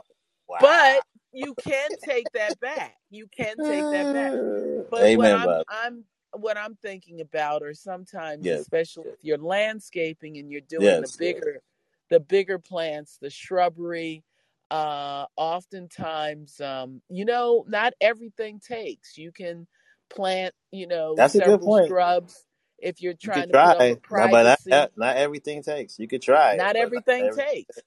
wow. 0.49 0.57
but 0.59 1.03
you 1.31 1.55
can 1.63 1.91
take 2.03 2.31
that 2.33 2.59
back. 2.59 2.95
You 3.09 3.27
can 3.35 3.57
take 3.57 3.91
that 3.91 4.13
back. 4.13 4.31
But 4.89 4.99
what 4.99 5.05
Amen, 5.05 5.35
I'm 5.35 5.45
Bob. 5.45 5.65
I'm 5.69 6.03
what 6.33 6.57
I'm 6.57 6.75
thinking 6.75 7.21
about, 7.21 7.63
or 7.63 7.73
sometimes, 7.75 8.49
Yes, 8.49 8.51
especially 8.51 9.05
if 9.05 9.19
you're 9.23 9.37
landscaping 9.39 10.37
and 10.37 10.51
you're 10.51 10.61
doing 10.61 11.01
the 11.01 11.09
yes, 11.09 11.19
bigger 11.19 11.61
the 12.09 12.19
bigger 12.21 12.59
plants, 12.59 13.17
the 13.21 13.29
shrubbery, 13.31 14.23
uh, 14.71 15.25
oftentimes, 15.37 16.61
um, 16.61 17.01
you 17.09 17.25
know, 17.25 17.65
not 17.67 17.93
everything 18.01 18.59
takes. 18.59 19.17
You 19.17 19.31
can 19.31 19.67
plant, 20.09 20.53
you 20.71 20.87
know, 20.87 21.21
that's 21.21 21.35
a 21.35 21.41
good 21.41 21.61
several 21.61 21.63
point. 21.63 21.87
shrubs 21.87 22.45
if 22.79 23.01
you're 23.01 23.15
trying 23.15 23.49
could 23.49 23.49
to 23.49 23.55
put 23.55 23.73
up 23.73 23.89
a 23.91 23.97
try, 23.97 24.27
no, 24.27 24.27
but 24.27 24.43
not, 24.43 24.59
not 24.69 24.91
not 24.97 25.17
everything 25.17 25.63
takes. 25.63 25.99
You 25.99 26.07
could 26.07 26.21
try 26.23 26.59
Not 26.59 26.75
not 26.77 26.93
everything 26.93 27.29
every. 27.29 27.43
takes. 27.45 27.83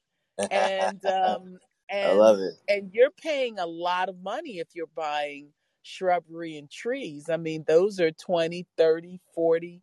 And 0.50 1.04
um 1.06 1.58
I 2.02 2.12
love 2.12 2.40
it. 2.40 2.54
and 2.68 2.92
you're 2.92 3.10
paying 3.12 3.58
a 3.58 3.66
lot 3.66 4.08
of 4.10 4.20
money 4.22 4.58
if 4.60 4.68
you're 4.74 4.88
buying 4.96 5.48
shrubbery 5.86 6.56
and 6.58 6.70
trees. 6.70 7.30
I 7.30 7.36
mean, 7.38 7.64
those 7.68 8.00
are 8.00 8.12
20, 8.12 8.66
30, 8.76 9.20
40 9.34 9.82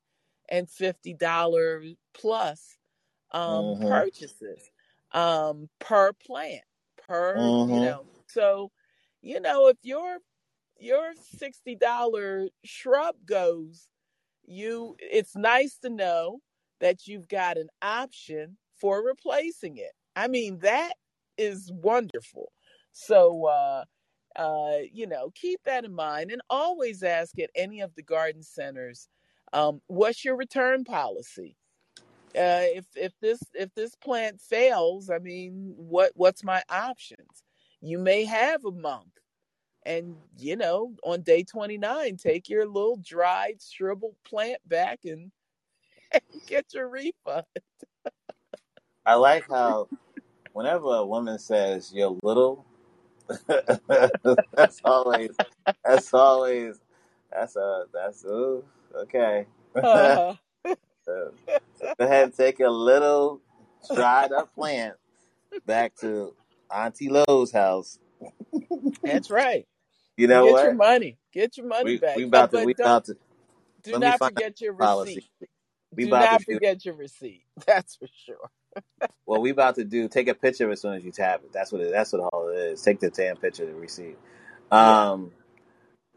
and 0.49 0.69
50 0.69 1.13
dollar 1.15 1.83
plus 2.13 2.77
um 3.31 3.75
Mhm, 3.75 3.81
purchases 3.81 4.71
um 5.13 5.69
per 5.79 6.13
plant 6.13 6.63
per 6.97 7.53
you 7.65 7.79
mhm, 7.79 7.81
know. 7.81 8.07
So 8.27 8.71
you 9.21 9.39
know 9.41 9.67
if 9.67 9.77
your 9.83 10.19
your 10.79 11.13
$60 11.15 12.49
shrub 12.65 13.15
goes 13.25 13.87
you 14.45 14.95
it's 14.99 15.35
nice 15.35 15.77
to 15.79 15.89
know 15.89 16.39
that 16.79 17.07
you've 17.07 17.27
got 17.27 17.57
an 17.57 17.69
option 17.81 18.57
for 18.79 19.05
replacing 19.05 19.77
it. 19.77 19.91
I 20.15 20.27
mean 20.27 20.59
that 20.59 20.93
is 21.37 21.71
wonderful. 21.73 22.51
So 22.91 23.45
uh 23.47 23.85
uh 24.35 24.77
you 24.91 25.07
know 25.07 25.31
keep 25.35 25.59
that 25.63 25.85
in 25.85 25.93
mind 25.93 26.31
and 26.31 26.41
always 26.49 27.03
ask 27.03 27.37
at 27.39 27.49
any 27.55 27.81
of 27.81 27.93
the 27.95 28.01
garden 28.01 28.41
centers 28.43 29.07
um 29.53 29.81
what's 29.87 30.25
your 30.25 30.35
return 30.35 30.83
policy? 30.83 31.55
Uh 32.35 32.65
if 32.75 32.85
if 32.95 33.13
this 33.21 33.39
if 33.53 33.73
this 33.75 33.95
plant 33.95 34.41
fails 34.41 35.09
i 35.09 35.19
mean 35.19 35.73
what 35.77 36.11
what's 36.15 36.43
my 36.43 36.63
options? 36.69 37.43
You 37.81 37.99
may 37.99 38.25
have 38.25 38.65
a 38.65 38.71
month 38.71 39.07
and 39.85 40.15
you 40.37 40.55
know 40.55 40.93
on 41.03 41.21
day 41.21 41.43
29 41.43 42.17
take 42.17 42.49
your 42.49 42.65
little 42.65 42.97
dried 42.97 43.61
shriveled 43.61 44.15
plant 44.25 44.59
back 44.67 44.99
and 45.03 45.31
get 46.47 46.73
your 46.73 46.89
refund. 46.89 47.45
I 49.05 49.15
like 49.15 49.45
how 49.49 49.89
whenever 50.53 50.87
a 50.87 51.05
woman 51.05 51.37
says 51.39 51.91
you're 51.93 52.17
little, 52.23 52.65
that's 54.53 54.81
always 54.83 55.31
that's 55.83 56.13
always 56.13 56.79
that's 57.31 57.55
a 57.55 57.85
that's 57.93 58.25
ooh, 58.25 58.63
okay. 58.95 59.45
uh-huh. 59.75 60.35
so 61.05 61.31
go 61.97 62.05
ahead 62.05 62.25
and 62.25 62.35
take 62.35 62.59
a 62.59 62.69
little 62.69 63.41
dried 63.93 64.31
up 64.31 64.53
plant 64.53 64.95
back 65.65 65.95
to 65.95 66.33
Auntie 66.73 67.09
Lowe's 67.09 67.51
house. 67.51 67.99
that's 69.03 69.29
right 69.29 69.67
You 70.17 70.27
know 70.27 70.45
get 70.53 70.63
your 70.65 70.73
money 70.75 71.17
get 71.33 71.57
your 71.57 71.65
money 71.65 71.83
We 71.83 71.97
back 71.97 72.15
we 72.15 72.23
about 72.23 72.51
to 72.51 72.63
we 72.63 72.73
about 72.73 73.05
to 73.05 73.17
do 73.83 73.97
not 73.97 74.19
forget 74.19 74.61
your 74.61 74.73
policy. 74.75 75.15
receipt 75.15 75.49
We 75.95 76.03
do 76.03 76.09
about 76.09 76.25
to 76.25 76.31
not 76.31 76.41
do 76.45 76.53
forget 76.53 76.85
your 76.85 76.95
receipt 76.95 77.42
that's 77.67 77.95
for 77.95 78.07
sure 78.25 78.49
what 79.25 79.41
We 79.41 79.51
about 79.51 79.75
to 79.75 79.83
do 79.83 80.07
take 80.07 80.27
a 80.27 80.33
picture 80.33 80.69
as 80.71 80.81
soon 80.81 80.95
as 80.95 81.05
you 81.05 81.11
tap 81.11 81.41
it. 81.43 81.53
That's 81.53 81.71
what 81.71 81.81
it, 81.81 81.91
that's 81.91 82.11
what 82.13 82.21
all 82.21 82.49
it 82.49 82.57
is. 82.57 82.81
Take 82.81 82.99
the 82.99 83.09
damn 83.09 83.37
picture 83.37 83.63
of 83.63 83.75
receive. 83.79 84.15
receipt. 84.15 84.17
yeah 84.79 84.97
Um, 85.11 85.31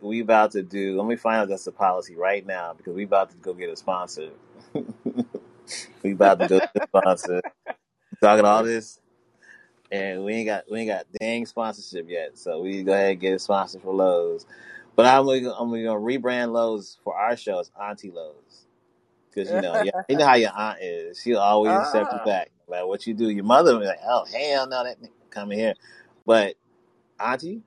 we 0.00 0.20
about 0.20 0.52
to 0.52 0.62
do. 0.62 0.96
Let 0.98 1.06
me 1.06 1.16
find 1.16 1.38
out 1.38 1.48
that's 1.48 1.64
the 1.64 1.72
policy 1.72 2.16
right 2.16 2.44
now 2.44 2.74
because 2.74 2.94
we 2.94 3.04
about 3.04 3.30
to 3.30 3.36
go 3.36 3.54
get 3.54 3.70
a 3.70 3.76
sponsor. 3.76 4.30
we 6.02 6.12
about 6.12 6.40
to 6.40 6.46
go 6.46 6.58
get 6.60 6.70
a 6.76 6.88
sponsor. 6.88 7.42
Talking 8.22 8.44
all 8.44 8.64
this, 8.64 9.00
and 9.90 10.24
we 10.24 10.34
ain't 10.34 10.46
got 10.46 10.64
we 10.70 10.80
ain't 10.80 10.88
got 10.90 11.06
dang 11.20 11.46
sponsorship 11.46 12.08
yet. 12.08 12.38
So 12.38 12.60
we 12.60 12.82
go 12.82 12.92
ahead 12.92 13.12
and 13.12 13.20
get 13.20 13.34
a 13.34 13.38
sponsor 13.38 13.80
for 13.80 13.94
Lowe's. 13.94 14.46
But 14.96 15.06
I'm 15.06 15.26
gonna, 15.26 15.52
I'm 15.52 15.70
gonna 15.70 16.00
rebrand 16.00 16.52
Lowe's 16.52 16.98
for 17.04 17.16
our 17.16 17.36
show 17.36 17.60
as 17.60 17.70
Auntie 17.80 18.10
Lowe's 18.10 18.65
because 19.36 19.52
you 19.52 19.60
know 19.60 19.82
yeah, 19.82 19.92
you 20.08 20.16
know 20.16 20.26
how 20.26 20.34
your 20.34 20.56
aunt 20.56 20.78
is. 20.80 21.20
She'll 21.20 21.38
always 21.38 21.72
accept 21.72 22.12
you 22.12 22.18
ah. 22.20 22.24
back. 22.24 22.50
Like 22.66 22.86
what 22.86 23.06
you 23.06 23.14
do, 23.14 23.28
your 23.28 23.44
mother 23.44 23.74
will 23.74 23.80
be 23.80 23.86
like, 23.86 24.00
oh 24.04 24.24
hell 24.24 24.66
no, 24.66 24.82
that 24.82 24.96
come 25.30 25.50
here. 25.50 25.74
But 26.24 26.54
Auntie, 27.20 27.62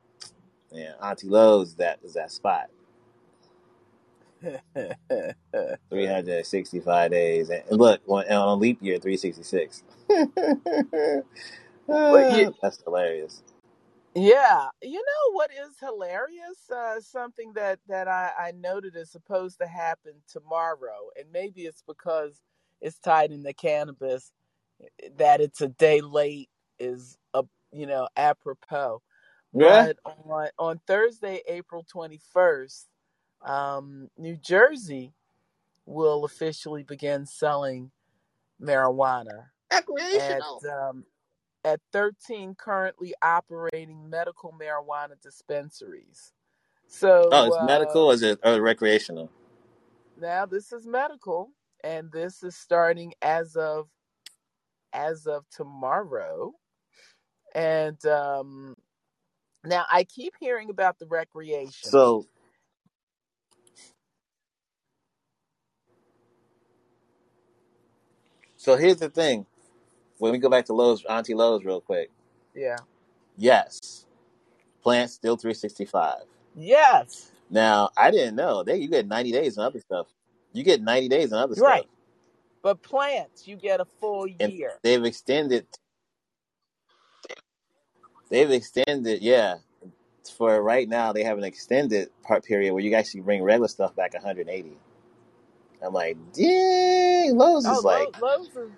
yeah, 0.72 0.94
Auntie 1.02 1.28
Lowe's 1.28 1.76
that 1.76 2.00
is 2.04 2.16
that 2.16 2.32
spot. 2.32 2.70
365 4.42 7.12
days. 7.12 7.50
And 7.50 7.64
look, 7.72 8.02
on, 8.08 8.26
on 8.32 8.48
a 8.48 8.56
leap 8.56 8.80
year, 8.82 8.98
366. 8.98 9.84
Well, 11.88 11.88
you, 12.38 12.54
That's 12.62 12.82
hilarious. 12.84 13.42
Yeah, 14.14 14.68
you 14.82 14.96
know 14.98 15.34
what 15.34 15.52
is 15.52 15.78
hilarious? 15.80 16.70
Uh, 16.70 17.00
something 17.00 17.54
that 17.54 17.80
that 17.88 18.10
I, 18.10 18.32
I 18.38 18.52
noted 18.52 18.96
is 18.98 19.10
supposed 19.10 19.60
to 19.60 19.68
happen 19.68 20.16
tomorrow, 20.28 21.10
and 21.18 21.32
maybe 21.32 21.62
it's 21.62 21.84
because 21.88 22.42
it's 22.82 23.00
tied 23.00 23.32
in 23.32 23.44
the 23.44 23.54
cannabis 23.54 24.32
eh, 25.02 25.10
that 25.18 25.40
it's 25.42 25.62
a 25.62 25.70
day 25.70 26.02
late 26.02 26.50
is 26.80 27.18
a 27.34 27.44
you 27.72 27.88
know 27.88 28.10
apropos. 28.18 29.02
Yeah. 29.54 29.88
But 29.88 29.98
on 30.06 30.50
on 30.60 30.82
Thursday, 30.88 31.42
April 31.48 31.86
twenty 31.90 32.20
first, 32.34 32.88
um, 33.46 34.10
New 34.18 34.38
Jersey 34.38 35.14
will 35.86 36.26
officially 36.26 36.84
begin 36.84 37.26
selling 37.26 37.92
marijuana 38.62 39.48
at 39.72 39.86
Recreational. 39.88 40.62
um, 40.66 41.06
at 41.66 41.82
13 41.94 42.56
currently 42.56 43.14
operating 43.22 44.10
medical 44.10 44.54
marijuana 44.60 45.22
dispensaries. 45.22 46.34
So, 46.88 47.32
Oh, 47.32 47.46
it's 47.48 47.60
uh, 47.60 47.62
medical 47.62 48.04
or 48.08 48.14
is 48.14 48.24
it 48.24 48.40
or 48.44 48.62
recreational? 48.62 49.32
now 50.18 50.46
this 50.48 50.74
is 50.74 50.88
medical, 50.88 51.52
and 51.84 52.12
this 52.12 52.44
is 52.44 52.56
starting 52.58 53.14
as 53.22 53.56
of 53.58 53.88
as 54.94 55.28
of 55.28 55.46
tomorrow. 55.52 56.54
And 57.56 58.04
um, 58.06 58.76
now 59.66 59.86
I 59.92 60.06
keep 60.06 60.34
hearing 60.40 60.70
about 60.72 61.00
the 61.00 61.08
recreation. 61.08 61.94
So 61.94 62.28
so 68.58 68.78
here's 68.78 68.98
the 68.98 69.10
thing. 69.10 69.46
When 70.20 70.32
we 70.32 70.38
go 70.38 70.50
back 70.50 70.66
to 70.66 70.74
Lowe's, 70.74 71.04
Auntie 71.06 71.34
Lowe's 71.34 71.64
real 71.66 71.82
quick. 71.82 72.12
Yeah. 72.54 72.76
Yes. 73.38 74.06
Plants 74.84 75.14
still 75.14 75.36
365. 75.38 76.16
Yes. 76.56 77.32
Now, 77.50 77.90
I 77.98 78.12
didn't 78.12 78.36
know. 78.36 78.64
They 78.64 78.78
you 78.78 78.90
get 78.90 79.08
90 79.08 79.32
days 79.32 79.58
on 79.58 79.66
other 79.66 79.80
stuff. 79.80 80.08
You 80.54 80.64
get 80.64 80.82
90 80.82 81.10
days 81.10 81.34
on 81.34 81.40
other 81.42 81.56
stuff. 81.56 81.68
Right. 81.68 81.88
But 82.62 82.82
plants, 82.84 83.48
you 83.48 83.56
get 83.56 83.80
a 83.80 83.86
full 83.86 84.28
And 84.40 84.52
year. 84.52 84.74
they've 84.84 85.04
extended 85.06 85.66
they've 88.30 88.52
extended, 88.52 89.22
yeah. 89.22 89.56
For 90.38 90.62
right 90.62 90.88
now, 90.88 91.12
they 91.12 91.24
have 91.24 91.38
an 91.38 91.44
extended 91.44 92.10
part 92.24 92.44
period 92.44 92.74
where 92.74 92.84
you 92.84 92.94
actually 92.94 93.22
bring 93.22 93.42
regular 93.42 93.68
stuff 93.68 93.96
back 93.96 94.14
180. 94.14 94.78
I'm 95.84 95.94
like, 95.94 96.18
dang, 96.34 97.36
Lowe's 97.38 97.66
Oh, 97.66 97.78
is 97.80 97.84
like, 97.84 98.22
Lo- 98.22 98.38
Lowe's 98.38 98.48
is 98.50 98.70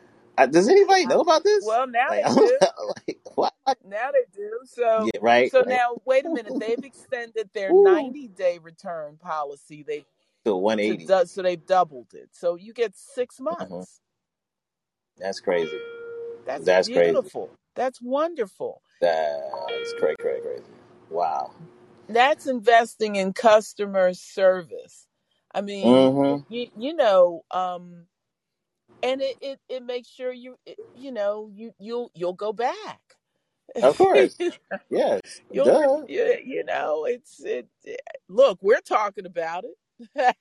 does 0.47 0.69
anybody 0.69 1.07
know 1.07 1.21
about 1.21 1.43
this? 1.43 1.69
well 1.69 1.87
now 1.87 2.09
Like, 2.09 2.23
they 2.23 2.25
do. 2.33 2.59
like, 3.07 3.19
what? 3.35 3.53
Now 3.85 4.11
they 4.11 4.25
do. 4.35 4.59
So 4.65 5.11
Yeah, 5.13 5.19
right, 5.21 5.53
so 5.53 5.63
right. 5.65 5.67
now 5.67 5.97
wait 6.05 6.25
a 6.25 6.29
minute. 6.31 6.55
They've 6.59 6.83
extended 6.83 7.49
their. 7.53 7.73
90 7.73 8.29
day 8.29 8.59
return 8.61 9.17
policy. 9.17 9.83
They 9.87 10.05
To 10.45 10.55
180. 10.55 10.97
du- 10.97 11.27
so 11.27 11.41
they've 11.43 11.65
doubled 11.65 12.13
it. 12.13 12.29
So 12.33 12.55
you 12.55 12.73
get 12.73 12.95
six 12.97 13.39
hmm 13.59 13.81
months. 13.81 14.01
That's 15.17 15.39
crazy. 15.41 15.79
That's 16.45 16.65
That's 16.65 16.89
crazy. 16.89 17.19
beautiful. 17.19 17.59
That's 17.75 18.01
wonderful. 18.01 18.83
That's 19.01 19.93
crazy, 19.93 20.17
crazy, 20.21 20.41
crazy. 20.41 20.63
Wow. 21.09 21.51
That's 22.09 22.47
investing 22.47 23.17
in 23.17 23.33
customer 23.33 24.13
service. 24.13 25.07
I 25.53 25.61
mean, 25.61 26.13
Mm-hmm. 26.23 26.43
you 26.49 26.67
you 26.77 26.95
know, 26.95 27.43
um, 27.51 28.07
and 29.03 29.21
it, 29.21 29.37
it, 29.41 29.59
it 29.69 29.83
makes 29.83 30.09
sure 30.09 30.31
you 30.31 30.57
it, 30.65 30.77
you 30.93 31.11
know 31.11 31.49
you 31.53 31.73
you'll 31.79 32.11
you'll 32.13 32.33
go 32.33 32.53
back. 32.53 32.99
Of 33.81 33.97
course. 33.97 34.37
Yes. 34.89 35.21
you, 36.09 36.37
you 36.43 36.63
know 36.65 37.05
it's 37.05 37.41
it. 37.43 37.67
Look, 38.27 38.59
we're 38.61 38.81
talking 38.81 39.25
about 39.25 39.63
it. 39.63 40.35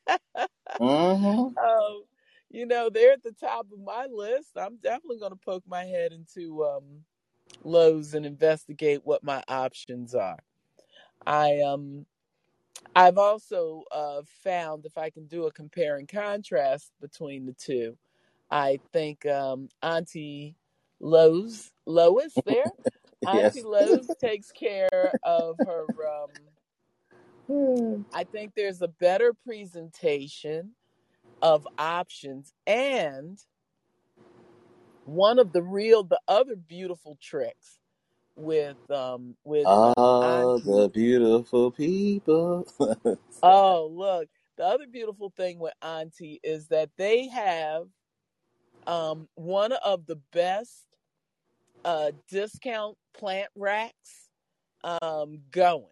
Mm-hmm. 0.80 1.56
um, 1.64 2.02
you 2.50 2.66
know, 2.66 2.90
they're 2.90 3.12
at 3.12 3.22
the 3.22 3.32
top 3.32 3.66
of 3.72 3.78
my 3.80 4.06
list. 4.10 4.50
I'm 4.56 4.76
definitely 4.82 5.18
going 5.18 5.30
to 5.30 5.38
poke 5.44 5.62
my 5.68 5.84
head 5.84 6.12
into 6.12 6.64
um, 6.64 7.04
Lowe's 7.62 8.14
and 8.14 8.26
investigate 8.26 9.02
what 9.04 9.22
my 9.22 9.42
options 9.48 10.14
are. 10.14 10.38
I 11.26 11.60
um 11.60 12.06
I've 12.96 13.18
also 13.18 13.84
uh, 13.92 14.22
found 14.42 14.86
if 14.86 14.96
I 14.96 15.10
can 15.10 15.26
do 15.26 15.46
a 15.46 15.52
compare 15.52 15.96
and 15.96 16.08
contrast 16.08 16.92
between 17.00 17.46
the 17.46 17.52
two, 17.52 17.96
I 18.50 18.80
think 18.92 19.26
um, 19.26 19.68
Auntie 19.82 20.56
Lowe's 21.00 21.70
Lois 21.86 22.34
there, 22.44 22.64
Yes. 23.22 23.56
Auntie 23.56 23.68
Lowe's 23.68 24.14
takes 24.20 24.50
care 24.50 25.14
of 25.22 25.56
her. 25.64 25.86
Um, 27.48 28.06
I 28.14 28.24
think 28.24 28.52
there's 28.56 28.82
a 28.82 28.88
better 28.88 29.34
presentation 29.44 30.72
of 31.42 31.66
options 31.78 32.52
and 32.66 33.38
one 35.04 35.38
of 35.38 35.52
the 35.52 35.62
real 35.62 36.04
the 36.04 36.20
other 36.28 36.54
beautiful 36.56 37.18
tricks 37.20 37.78
with 38.36 38.78
um 38.90 39.36
with 39.44 39.66
All 39.66 40.58
the 40.60 40.88
beautiful 40.88 41.70
people. 41.70 42.66
oh 43.42 43.90
look 43.90 44.28
the 44.56 44.64
other 44.64 44.86
beautiful 44.86 45.30
thing 45.30 45.58
with 45.58 45.72
auntie 45.82 46.40
is 46.44 46.68
that 46.68 46.90
they 46.98 47.26
have 47.28 47.86
um 48.90 49.28
one 49.36 49.72
of 49.72 50.06
the 50.06 50.20
best 50.32 50.86
uh 51.84 52.12
discount 52.28 52.96
plant 53.14 53.48
racks 53.56 54.30
um 54.84 55.40
going 55.50 55.86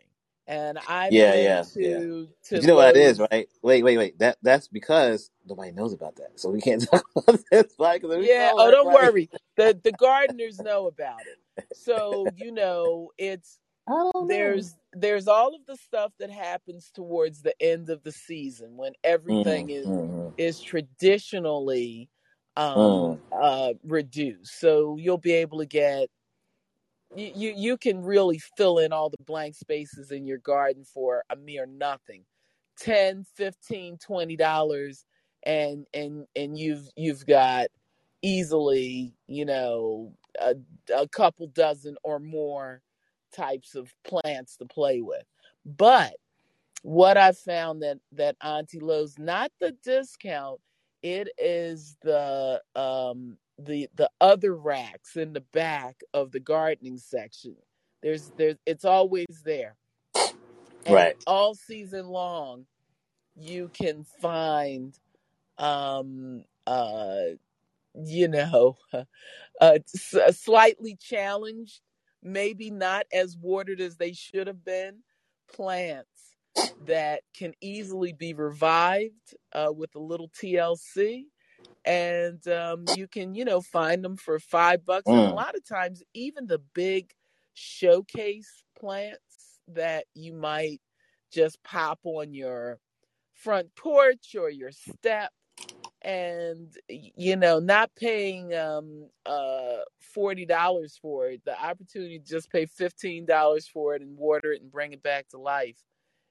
and 0.47 0.79
i've 0.89 1.13
yeah, 1.13 1.35
yeah, 1.35 1.65
yeah. 1.79 2.01
to 2.01 2.29
But 2.53 2.63
to 2.63 2.63
you 2.63 2.69
know 2.69 2.77
what 2.77 2.97
it 2.97 3.03
is, 3.03 3.21
right? 3.21 3.49
Wait, 3.63 3.85
wait, 3.85 3.99
wait. 3.99 4.19
That 4.21 4.39
that's 4.43 4.69
because 4.69 5.31
nobody 5.47 5.73
knows 5.73 5.93
about 5.93 6.17
that, 6.17 6.33
so 6.41 6.51
we 6.51 6.61
can't 6.61 6.83
talk 6.91 7.05
about 7.17 7.41
this. 7.51 7.75
Like, 7.79 8.03
because 8.03 8.17
if 8.17 8.21
we 8.21 8.29
yeah 8.29 8.53
oh 8.59 8.71
don't 8.71 8.91
worry 8.93 9.31
the 9.57 9.79
the 9.85 9.93
gardeners 9.93 10.61
know 10.61 10.87
about 10.87 11.27
it 11.27 11.39
so 11.73 12.33
you 12.37 12.53
know 12.53 13.11
it's 13.19 13.59
I 13.89 13.93
know. 14.15 14.27
there's 14.29 14.77
there's 14.95 15.29
all 15.29 15.55
of 15.55 15.63
the 15.67 15.77
stuff 15.77 16.13
that 16.19 16.31
happens 16.31 16.91
towards 16.95 17.43
the 17.43 17.55
end 17.63 17.91
of 17.91 18.03
the 18.03 18.13
season 18.13 18.77
when 18.77 18.93
everything 19.05 19.69
Mm, 19.69 19.71
is 19.71 19.87
mm, 19.87 20.33
is 20.39 20.61
traditionally 20.61 22.09
um 22.59 22.77
mm. 22.77 23.19
uh 23.33 23.75
reduced. 23.85 24.59
So 24.61 24.97
you'll 24.99 25.19
be 25.19 25.33
able 25.33 25.59
to 25.59 25.67
get 25.67 26.09
you, 27.17 27.33
you 27.35 27.55
you 27.57 27.79
can 27.79 28.03
really 28.03 28.41
fill 28.57 28.79
in 28.79 28.93
all 28.93 29.11
the 29.11 29.23
blank 29.25 29.55
spaces 29.55 30.11
in 30.11 30.27
your 30.27 30.39
garden 30.39 30.85
for 30.85 31.25
a 31.31 31.37
mere 31.37 31.67
nothing. 31.67 32.25
10 32.81 33.25
15 33.35 33.99
20 33.99 34.37
dollars 34.37 35.05
and 35.45 35.87
and 35.95 36.27
and 36.37 36.59
you've 36.59 36.89
you've 36.97 37.27
got 37.27 37.69
easily 38.23 39.15
you 39.27 39.45
know 39.45 40.13
a, 40.41 40.55
a 40.95 41.09
couple 41.09 41.47
dozen 41.49 41.97
or 42.03 42.19
more 42.19 42.83
types 43.33 43.75
of 43.75 43.93
plants 44.05 44.57
to 44.57 44.67
play 44.67 45.01
with. 45.01 45.25
But 45.65 46.15
what 46.83 47.17
i 47.17 47.33
found 47.33 47.83
that 47.83 47.99
that 48.13 48.37
auntie 48.41 48.79
lowe's 48.79 49.19
not 49.19 49.51
the 49.61 49.73
discount 49.83 50.61
it 51.03 51.29
is 51.39 51.97
the 52.03 52.63
um 52.77 53.39
the 53.59 53.89
the 53.97 54.11
other 54.21 54.55
racks 54.55 55.17
in 55.17 55.33
the 55.33 55.41
back 55.53 56.01
of 56.15 56.33
the 56.33 56.41
gardening 56.41 56.99
section. 56.99 57.57
There's 58.03 58.33
there's 58.37 58.57
it's 58.67 58.85
always 58.85 59.27
there. 59.45 59.77
And 60.87 61.13
Right. 61.13 61.17
all 61.27 61.55
season 61.55 62.07
long 62.09 62.67
you 63.37 63.71
can 63.73 64.05
find 64.21 64.99
um 65.59 66.45
uh 66.67 67.21
you 67.95 68.29
know 68.29 68.77
uh 69.61 69.79
s- 69.95 70.39
slightly 70.39 70.97
challenged 71.01 71.81
maybe 72.23 72.71
not 72.71 73.07
as 73.13 73.37
watered 73.37 73.81
as 73.81 73.97
they 73.97 74.13
should 74.13 74.47
have 74.49 74.65
been 74.65 74.99
plants 75.53 76.37
that 76.81 77.23
can 77.37 77.55
easily 77.61 78.13
be 78.13 78.35
revived 78.35 79.35
uh, 79.55 79.73
with 79.77 79.95
a 79.97 80.01
little 80.01 80.31
TLC 80.31 81.25
and 81.87 82.47
um, 82.49 82.89
you 82.93 83.09
can 83.09 83.35
you 83.35 83.47
know 83.47 83.63
find 83.63 84.05
them 84.05 84.17
for 84.19 84.41
five 84.41 84.87
bucks. 84.87 85.13
And 85.13 85.23
a 85.23 85.27
Mm. 85.27 85.35
lot 85.35 85.57
of 85.57 85.67
times 85.69 86.05
even 86.15 86.49
the 86.49 86.61
big 86.75 87.13
showcase 87.55 88.65
plants 88.81 89.61
that 89.69 90.07
you 90.15 90.35
might 90.35 90.81
just 91.33 91.63
pop 91.65 92.01
on 92.05 92.35
your 92.35 92.81
front 93.35 93.75
porch 93.77 94.37
or 94.39 94.51
your 94.51 94.73
step 94.73 95.33
and 96.03 96.75
you 96.89 97.37
know 97.37 97.59
not 97.59 97.91
paying 97.97 98.55
um 98.55 99.09
uh 99.27 99.79
forty 100.01 100.47
dollars 100.47 100.99
for 101.03 101.29
it 101.29 101.43
the 101.45 101.61
opportunity 101.65 102.19
to 102.21 102.25
just 102.25 102.51
pay 102.53 102.67
fifteen 102.67 103.27
dollars 103.27 103.69
for 103.69 103.97
it 103.97 104.03
and 104.03 104.17
water 104.17 104.53
it 104.53 104.63
and 104.63 104.73
bring 104.73 104.93
it 104.93 105.03
back 105.03 105.29
to 105.29 105.39
life 105.39 105.79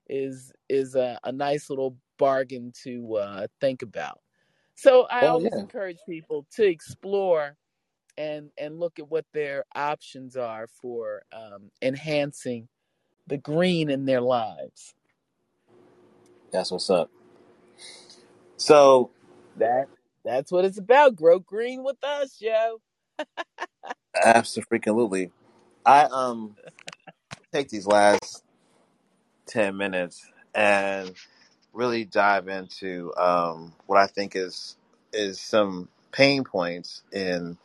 is 0.10 0.54
is 0.70 0.96
a, 0.96 1.20
a 1.26 1.32
nice 1.32 1.70
little 1.70 1.98
bargain 2.20 2.74
to 2.84 3.16
uh 3.18 3.48
think 3.62 3.82
about. 3.84 4.20
So 4.76 5.08
i 5.12 5.26
Oh 5.26 5.28
always 5.28 5.58
yeah. 5.58 5.58
encourage 5.58 6.00
people 6.08 6.46
to 6.56 6.66
explore 6.66 7.56
and 8.18 8.52
and 8.60 8.80
look 8.80 9.00
at 9.00 9.10
what 9.10 9.26
their 9.34 9.66
options 9.76 10.38
are 10.38 10.68
for 10.82 11.24
um 11.34 11.72
enhancing 11.82 12.68
the 13.28 13.38
green 13.38 13.90
in 13.90 14.06
their 14.06 14.22
lives. 14.22 14.96
That's 16.52 16.72
what's 16.72 16.90
up. 16.90 17.12
So 18.58 19.12
that 19.58 19.88
that's 20.26 20.52
what 20.52 20.66
it's 20.66 20.80
about. 20.80 21.16
Grow 21.18 21.40
green 21.40 21.84
with 21.84 22.04
us 22.04 22.38
joe 22.40 22.80
absolutely, 24.26 25.32
I 25.86 26.04
um 26.06 26.56
take 27.54 27.70
these 27.70 27.88
last 27.88 28.44
ten 29.48 29.78
minutes 29.78 30.32
and 30.56 31.14
really 31.74 32.06
dive 32.06 32.48
into 32.50 33.14
um 33.18 33.74
what 33.88 34.00
I 34.00 34.08
think 34.08 34.36
is 34.36 34.78
is 35.14 35.40
some 35.40 35.90
pain 36.12 36.44
points 36.46 37.04
in 37.14 37.58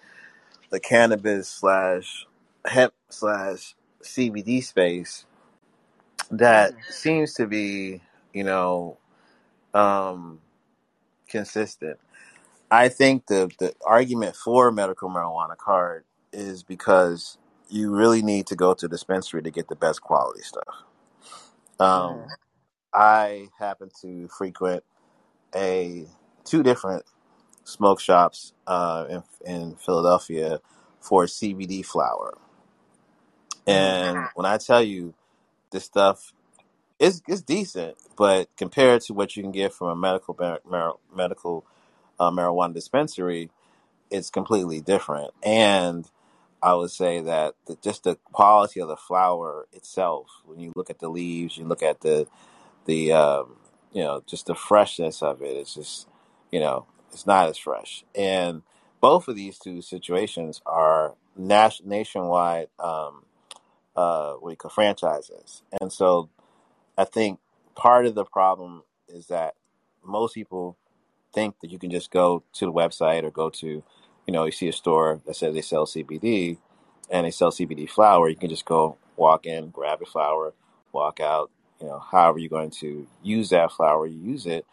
the 0.71 0.81
cannabis 0.81 1.49
slash 1.49 2.27
hemp 2.66 2.95
slash 3.11 3.75
CBD 4.03 4.62
space 4.64 5.27
that 6.33 6.73
hmm 6.73 6.81
seems 6.90 7.35
to 7.37 7.47
be, 7.49 8.03
you 8.35 8.45
know, 8.45 8.99
um, 9.75 10.40
consistent. 11.29 11.99
I 12.71 12.90
think 12.90 13.27
the 13.29 13.51
the 13.61 13.75
argument 13.87 14.37
for 14.37 14.73
medical 14.73 15.11
marijuana 15.11 15.57
card 15.59 16.05
is 16.33 16.64
because 16.64 17.38
you 17.71 17.95
really 17.97 18.23
need 18.23 18.47
to 18.49 18.57
go 18.57 18.75
to 18.75 18.87
a 18.87 18.90
dispensary 18.90 19.42
to 19.42 19.51
get 19.53 19.68
the 19.68 19.77
best 19.77 20.03
quality 20.03 20.42
stuff. 20.42 20.85
Um, 21.83 22.27
I 22.95 23.49
happen 23.59 23.90
to 24.03 24.29
frequent 24.29 24.85
a 25.55 26.07
two 26.45 26.62
different 26.62 27.05
smoke 27.64 28.01
shops 28.01 28.55
uh, 28.66 29.07
in 29.11 29.23
in 29.47 29.77
Philadelphia 29.77 30.61
for 31.01 31.27
CBD 31.27 31.85
flower, 31.87 32.38
hmm 33.68 33.92
and 33.97 34.29
when 34.35 34.47
I 34.47 34.59
tell 34.59 34.83
you 34.83 35.14
this 35.73 35.85
stuff 35.85 36.35
is 36.99 37.23
it's 37.29 37.42
decent, 37.42 37.97
but 38.16 38.49
compared 38.57 39.03
to 39.03 39.14
what 39.14 39.37
you 39.37 39.42
can 39.42 39.53
get 39.53 39.73
from 39.75 39.88
a 39.88 39.97
medical 39.97 40.37
mar- 40.38 40.61
mar- 40.68 40.97
medical 41.14 41.66
uh, 42.21 42.31
marijuana 42.31 42.75
dispensary, 42.75 43.51
it's 44.11 44.31
completely 44.31 44.81
different. 44.81 45.33
And 45.45 46.11
I 46.62 46.75
would 46.75 46.90
say 46.90 47.20
that 47.20 47.55
the, 47.66 47.77
just 47.83 48.05
the 48.05 48.16
quality 48.33 48.81
of 48.81 48.88
the 48.88 48.96
flower 48.96 49.66
itself, 49.72 50.29
when 50.44 50.61
you 50.61 50.72
look 50.77 50.90
at 50.90 51.01
the 51.01 51.09
leaves, 51.09 51.57
you 51.57 51.64
look 51.64 51.83
at 51.83 52.01
the 52.01 52.27
the 52.87 53.12
um, 53.12 53.57
you 53.92 54.03
know 54.03 54.22
just 54.27 54.46
the 54.46 54.55
freshness 54.55 55.22
of 55.22 55.42
it. 55.42 55.57
It's 55.57 55.75
just 55.75 56.09
you 56.51 56.61
know 56.61 56.87
it's 57.12 57.27
not 57.27 57.48
as 57.48 57.59
fresh. 57.59 58.05
And 58.14 58.62
both 59.01 59.29
of 59.29 59.37
these 59.37 59.59
two 59.59 59.83
situations 59.83 60.62
are 60.64 61.14
nas- 61.37 61.83
nationwide 61.85 62.68
um, 62.79 63.25
uh, 63.96 64.35
what 64.35 64.51
you 64.51 64.57
call 64.57 64.70
franchises. 64.70 65.62
And 65.81 65.92
so 65.92 66.31
I 66.96 67.05
think 67.05 67.40
part 67.75 68.07
of 68.07 68.14
the 68.14 68.25
problem 68.25 68.85
is 69.09 69.27
that 69.27 69.55
most 70.05 70.35
people 70.35 70.77
think 71.35 71.59
that 71.61 71.70
you 71.70 71.79
can 71.79 71.90
just 71.90 72.11
go 72.11 72.42
to 72.55 72.66
the 72.66 72.72
website 72.72 73.25
or 73.25 73.31
go 73.31 73.51
to, 73.51 73.83
you 74.27 74.33
know, 74.33 74.45
you 74.45 74.53
see 74.53 74.69
a 74.69 74.73
store 74.73 75.21
that 75.27 75.37
says 75.37 75.55
they 75.55 75.63
sell 75.63 75.87
CBD 75.87 76.59
and 77.11 77.27
they 77.27 77.31
sell 77.31 77.51
CBD 77.51 77.89
flower. 77.89 78.29
You 78.29 78.37
can 78.37 78.51
just 78.51 78.65
go 78.65 78.97
walk 79.17 79.47
in, 79.47 79.71
grab 79.71 80.01
a 80.03 80.07
flower, 80.07 80.55
walk 80.93 81.21
out. 81.21 81.51
You 81.81 81.89
know, 81.89 81.99
however 81.99 82.39
you're 82.39 82.49
going 82.49 82.71
to 82.81 83.07
use 83.23 83.51
that 83.51 83.73
flower, 83.73 84.07
you 84.07 84.19
use 84.19 84.47
it, 84.47 84.65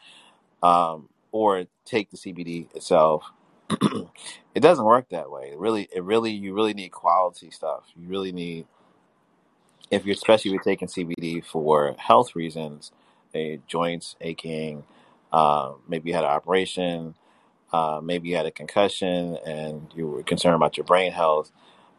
um, 0.62 1.10
or 1.32 1.66
take 1.86 2.12
the 2.12 2.18
CBD 2.18 2.74
itself. 2.76 3.24
it 3.70 4.60
doesn't 4.60 4.86
work 4.86 5.10
that 5.10 5.32
way. 5.32 5.50
It 5.52 5.58
really, 5.58 5.90
it 5.92 6.04
really, 6.04 6.32
you 6.32 6.54
really 6.54 6.74
need 6.74 6.90
quality 6.90 7.50
stuff. 7.50 7.84
You 7.96 8.08
really 8.08 8.32
need 8.32 8.68
if 9.92 10.06
you're 10.06 10.14
especially 10.14 10.52
if 10.52 10.54
you're 10.54 10.64
taking 10.64 10.88
CBD 10.88 11.44
for 11.44 11.96
health 11.98 12.36
reasons, 12.36 12.92
a 13.34 13.60
joints 13.68 14.16
aching, 14.22 14.84
uh, 15.32 15.74
maybe 15.88 16.10
you 16.10 16.16
had 16.16 16.24
an 16.24 16.30
operation, 16.30 17.16
uh, 17.72 18.02
maybe 18.04 18.30
you 18.30 18.36
had 18.36 18.46
a 18.46 18.52
concussion, 18.52 19.38
and 19.46 19.88
you 19.96 20.08
were 20.08 20.24
concerned 20.24 20.56
about 20.56 20.78
your 20.78 20.86
brain 20.86 21.12
health. 21.12 21.52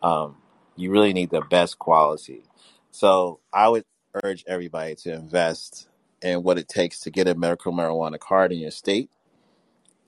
Um, 0.03 0.37
you 0.77 0.91
really 0.91 1.13
need 1.13 1.31
the 1.31 1.43
best 1.43 1.79
quality. 1.79 2.43
So 2.91 3.41
I 3.53 3.69
would 3.69 3.85
urge 4.25 4.45
everybody 4.47 4.95
to 4.97 5.13
invest 5.13 5.89
in 6.23 6.43
what 6.43 6.59
it 6.59 6.69
takes 6.69 7.01
to 7.01 7.11
get 7.11 7.29
a 7.29 7.35
medical 7.35 7.73
marijuana 7.73 8.19
card 8.19 8.53
in 8.53 8.59
your 8.59 8.71
state. 8.71 9.11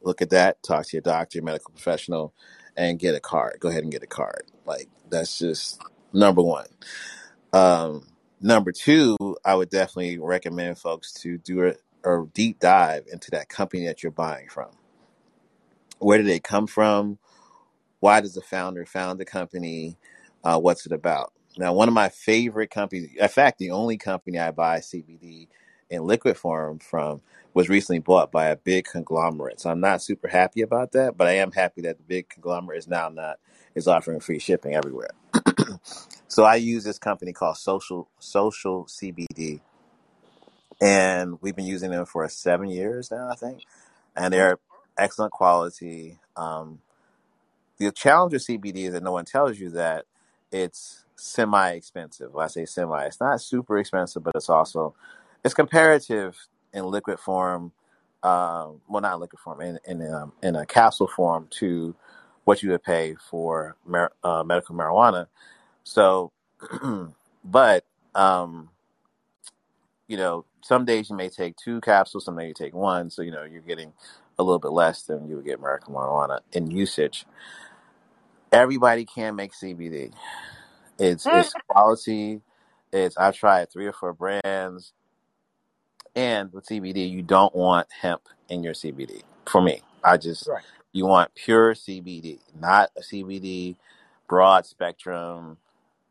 Look 0.02 0.20
at 0.20 0.30
that. 0.30 0.62
Talk 0.62 0.86
to 0.86 0.96
your 0.96 1.02
doctor, 1.02 1.38
your 1.38 1.44
medical 1.44 1.72
professional, 1.72 2.34
and 2.76 2.98
get 2.98 3.14
a 3.14 3.20
card. 3.20 3.58
Go 3.60 3.68
ahead 3.68 3.82
and 3.82 3.92
get 3.92 4.02
a 4.02 4.08
card. 4.08 4.44
Like 4.66 4.88
that's 5.08 5.38
just 5.38 5.80
number 6.12 6.42
one. 6.42 6.66
Um, 7.52 8.08
number 8.40 8.72
two, 8.72 9.16
I 9.44 9.54
would 9.54 9.70
definitely 9.70 10.18
recommend 10.18 10.78
folks 10.78 11.12
to 11.14 11.38
do 11.38 11.66
a, 11.66 11.74
a 12.10 12.26
deep 12.26 12.58
dive 12.58 13.04
into 13.12 13.30
that 13.32 13.48
company 13.48 13.86
that 13.86 14.02
you're 14.02 14.12
buying 14.12 14.48
from. 14.48 14.70
Where 16.02 16.18
did 16.18 16.26
they 16.26 16.40
come 16.40 16.66
from? 16.66 17.18
Why 18.00 18.20
does 18.20 18.34
the 18.34 18.42
founder 18.42 18.84
found 18.84 19.20
the 19.20 19.24
company? 19.24 19.96
Uh, 20.44 20.58
what's 20.58 20.86
it 20.86 20.92
about? 20.92 21.32
Now, 21.56 21.72
one 21.72 21.88
of 21.88 21.94
my 21.94 22.08
favorite 22.08 22.70
companies, 22.70 23.10
in 23.16 23.28
fact, 23.28 23.58
the 23.58 23.70
only 23.70 23.96
company 23.98 24.38
I 24.38 24.50
buy 24.50 24.78
CBD 24.80 25.48
in 25.90 26.04
liquid 26.04 26.36
form 26.36 26.78
from 26.78 27.20
was 27.54 27.68
recently 27.68 27.98
bought 27.98 28.32
by 28.32 28.46
a 28.46 28.56
big 28.56 28.86
conglomerate. 28.86 29.60
So 29.60 29.70
I'm 29.70 29.80
not 29.80 30.02
super 30.02 30.28
happy 30.28 30.62
about 30.62 30.92
that, 30.92 31.16
but 31.16 31.28
I 31.28 31.32
am 31.32 31.52
happy 31.52 31.82
that 31.82 31.98
the 31.98 32.04
big 32.04 32.28
conglomerate 32.30 32.78
is 32.78 32.88
now 32.88 33.08
not 33.10 33.38
is 33.74 33.86
offering 33.86 34.20
free 34.20 34.38
shipping 34.38 34.74
everywhere. 34.74 35.10
so 36.28 36.44
I 36.44 36.56
use 36.56 36.84
this 36.84 36.98
company 36.98 37.32
called 37.32 37.58
Social 37.58 38.08
Social 38.18 38.86
CBD, 38.86 39.60
and 40.80 41.38
we've 41.42 41.56
been 41.56 41.66
using 41.66 41.90
them 41.90 42.06
for 42.06 42.26
seven 42.28 42.68
years 42.68 43.10
now, 43.10 43.28
I 43.30 43.34
think, 43.34 43.62
and 44.16 44.32
they're 44.32 44.58
excellent 44.98 45.32
quality. 45.32 46.18
Um, 46.36 46.80
the 47.78 47.90
challenge 47.92 48.32
with 48.32 48.46
CBD 48.46 48.86
is 48.86 48.92
that 48.92 49.02
no 49.02 49.12
one 49.12 49.24
tells 49.24 49.58
you 49.58 49.70
that 49.70 50.04
it's 50.50 51.04
semi 51.16 51.70
expensive. 51.72 52.32
When 52.32 52.44
I 52.44 52.48
say 52.48 52.64
semi, 52.64 53.04
it's 53.04 53.20
not 53.20 53.40
super 53.40 53.78
expensive, 53.78 54.22
but 54.22 54.34
it's 54.34 54.50
also 54.50 54.94
it's 55.44 55.54
comparative 55.54 56.36
in 56.72 56.84
liquid 56.84 57.18
form. 57.18 57.72
Um, 58.22 58.80
well, 58.88 59.02
not 59.02 59.18
liquid 59.18 59.40
form, 59.40 59.60
in 59.60 59.78
in, 59.84 60.12
um, 60.12 60.32
in 60.42 60.54
a 60.54 60.64
capsule 60.64 61.08
form 61.08 61.48
to 61.58 61.94
what 62.44 62.62
you 62.62 62.70
would 62.70 62.82
pay 62.82 63.16
for 63.30 63.76
mar- 63.84 64.12
uh, 64.22 64.42
medical 64.44 64.74
marijuana. 64.74 65.26
So, 65.84 66.32
but 67.44 67.84
um, 68.14 68.70
you 70.06 70.16
know, 70.16 70.44
some 70.60 70.84
days 70.84 71.10
you 71.10 71.16
may 71.16 71.28
take 71.28 71.56
two 71.56 71.80
capsules, 71.80 72.24
some 72.24 72.36
days 72.36 72.48
you 72.48 72.54
take 72.54 72.74
one. 72.74 73.10
So 73.10 73.22
you 73.22 73.30
know 73.30 73.44
you're 73.44 73.62
getting 73.62 73.92
a 74.38 74.42
little 74.44 74.60
bit 74.60 74.72
less 74.72 75.02
than 75.02 75.28
you 75.28 75.36
would 75.36 75.46
get 75.46 75.60
medical 75.62 75.94
marijuana 75.94 76.40
in 76.52 76.70
usage. 76.70 77.26
Everybody 78.52 79.04
can 79.06 79.36
make 79.36 79.52
CBD. 79.52 80.12
It's 80.98 81.28
it's 81.30 81.54
quality. 81.68 82.42
It's 82.92 83.16
I've 83.18 83.36
tried 83.36 83.72
three 83.72 83.86
or 83.86 83.92
four 83.94 84.14
brands, 84.14 84.94
and 86.16 86.52
with 86.52 86.66
CBD, 86.66 87.10
you 87.10 87.22
don't 87.22 87.54
want 87.54 87.88
hemp 88.02 88.22
in 88.48 88.62
your 88.64 88.74
CBD. 88.74 89.22
For 89.46 89.62
me, 89.62 89.82
I 90.04 90.16
just 90.18 90.48
Right. 90.48 90.64
you 90.92 91.06
want 91.06 91.34
pure 91.34 91.74
CBD, 91.74 92.40
not 92.60 92.90
a 92.96 93.02
CBD 93.02 93.76
broad 94.28 94.66
spectrum. 94.66 95.58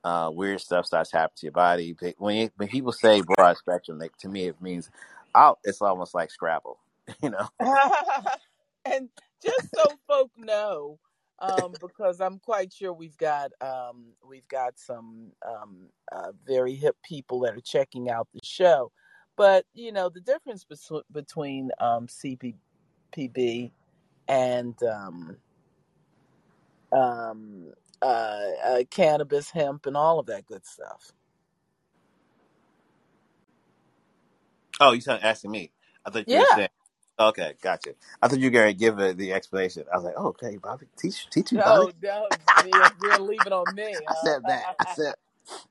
Uh, 0.03 0.31
weird 0.33 0.61
stuff 0.61 0.85
starts 0.87 1.11
happening 1.13 1.37
to 1.37 1.47
your 1.47 1.53
body. 1.53 1.95
When 2.19 2.35
you, 2.37 2.51
when 2.57 2.69
people 2.69 2.93
say 2.93 3.21
broad 3.21 3.57
spectrum, 3.57 3.99
like 3.99 4.17
to 4.19 4.29
me, 4.29 4.47
it 4.47 4.61
means 4.61 4.91
out. 5.35 5.59
It's 5.65 5.81
almost 5.83 6.15
like 6.15 6.31
Scrabble, 6.31 6.79
you 7.23 7.31
know. 7.31 7.49
and 8.85 9.09
just 9.43 9.73
so 9.75 9.99
folk 10.07 10.31
know, 10.37 10.99
um, 11.39 11.77
because 11.81 12.21
I'm 12.21 12.39
quite 12.39 12.73
sure 12.73 12.93
we've 12.93 13.17
got 13.17 13.51
um, 13.61 14.13
we've 14.27 14.47
got 14.47 14.79
some 14.79 15.31
um, 15.47 15.89
uh, 16.11 16.31
very 16.47 16.75
hip 16.75 16.97
people 17.03 17.41
that 17.41 17.55
are 17.55 17.61
checking 17.61 18.09
out 18.09 18.27
the 18.33 18.41
show. 18.43 18.91
But 19.37 19.65
you 19.73 19.91
know 19.91 20.09
the 20.09 20.21
difference 20.21 20.65
between 20.65 21.03
between 21.11 21.71
um, 21.79 22.07
CPPB 22.07 23.71
and 24.27 24.75
um, 24.83 25.37
um, 26.93 27.73
uh, 28.01 28.39
uh, 28.65 28.83
cannabis, 28.91 29.51
hemp, 29.51 29.87
and 29.87 29.97
all 29.97 30.19
of 30.19 30.27
that 30.27 30.47
good 30.47 30.65
stuff. 30.65 31.13
Oh, 34.81 34.93
you 34.93 35.01
started 35.01 35.25
asking 35.25 35.51
me. 35.51 35.71
I 36.05 36.11
thought 36.11 36.29
you 36.31 36.39
were 36.39 36.47
saying. 36.47 36.69
Okay, 37.29 37.53
gotcha. 37.61 37.91
I 38.21 38.27
thought 38.27 38.39
you 38.39 38.47
were 38.47 38.51
going 38.51 38.73
to 38.73 38.77
give 38.77 38.99
uh, 38.99 39.13
the 39.13 39.33
explanation. 39.33 39.85
I 39.91 39.97
was 39.97 40.05
like, 40.05 40.15
oh, 40.17 40.27
okay, 40.27 40.57
Bobbi, 40.57 40.87
teach, 40.97 41.29
teach 41.29 41.51
me, 41.51 41.59
Bobbi. 41.59 41.93
No, 42.01 42.27
no, 42.61 42.65
you're, 42.65 42.91
you're 43.01 43.19
leaving 43.19 43.53
on 43.53 43.73
me. 43.75 43.95
I 44.07 44.15
said 44.23 44.45
that. 44.47 44.75
I 44.79 44.85
said, 44.95 45.13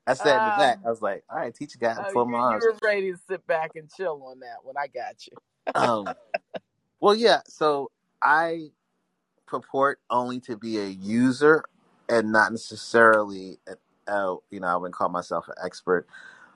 I 0.07 0.13
said 0.13 0.37
in 0.39 0.45
the 0.45 0.51
back. 0.51 0.77
um, 0.77 0.83
I 0.85 0.89
was 0.89 1.01
like, 1.01 1.23
all 1.29 1.37
right, 1.37 1.53
teach 1.53 1.75
a 1.75 1.77
guy 1.77 1.95
for 2.11 2.25
you, 2.25 2.31
my 2.31 2.37
you 2.37 2.43
arms. 2.45 2.63
were 2.63 2.77
ready 2.83 3.11
to 3.11 3.17
sit 3.27 3.45
back 3.47 3.71
and 3.75 3.89
chill 3.95 4.23
on 4.25 4.39
that 4.39 4.63
one. 4.63 4.75
I 4.77 4.87
got 4.87 5.27
you. 5.27 5.37
Um, 5.75 6.15
well, 6.99 7.15
yeah. 7.15 7.41
So 7.47 7.91
I 8.21 8.69
purport 9.45 9.99
only 10.09 10.39
to 10.41 10.57
be 10.57 10.79
a 10.79 10.85
user 10.87 11.63
and 12.09 12.31
not 12.31 12.51
necessarily, 12.51 13.59
a, 13.67 14.11
uh, 14.11 14.35
you 14.49 14.59
know, 14.59 14.67
I 14.67 14.75
wouldn't 14.77 14.95
call 14.95 15.09
myself 15.09 15.47
an 15.47 15.55
expert. 15.63 16.07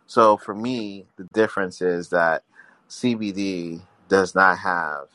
So 0.08 0.38
for 0.38 0.54
me, 0.54 1.06
the 1.18 1.28
difference 1.34 1.82
is 1.82 2.10
that 2.10 2.44
CBD 2.90 3.82
does 4.10 4.36
not 4.36 4.58
have, 4.60 5.08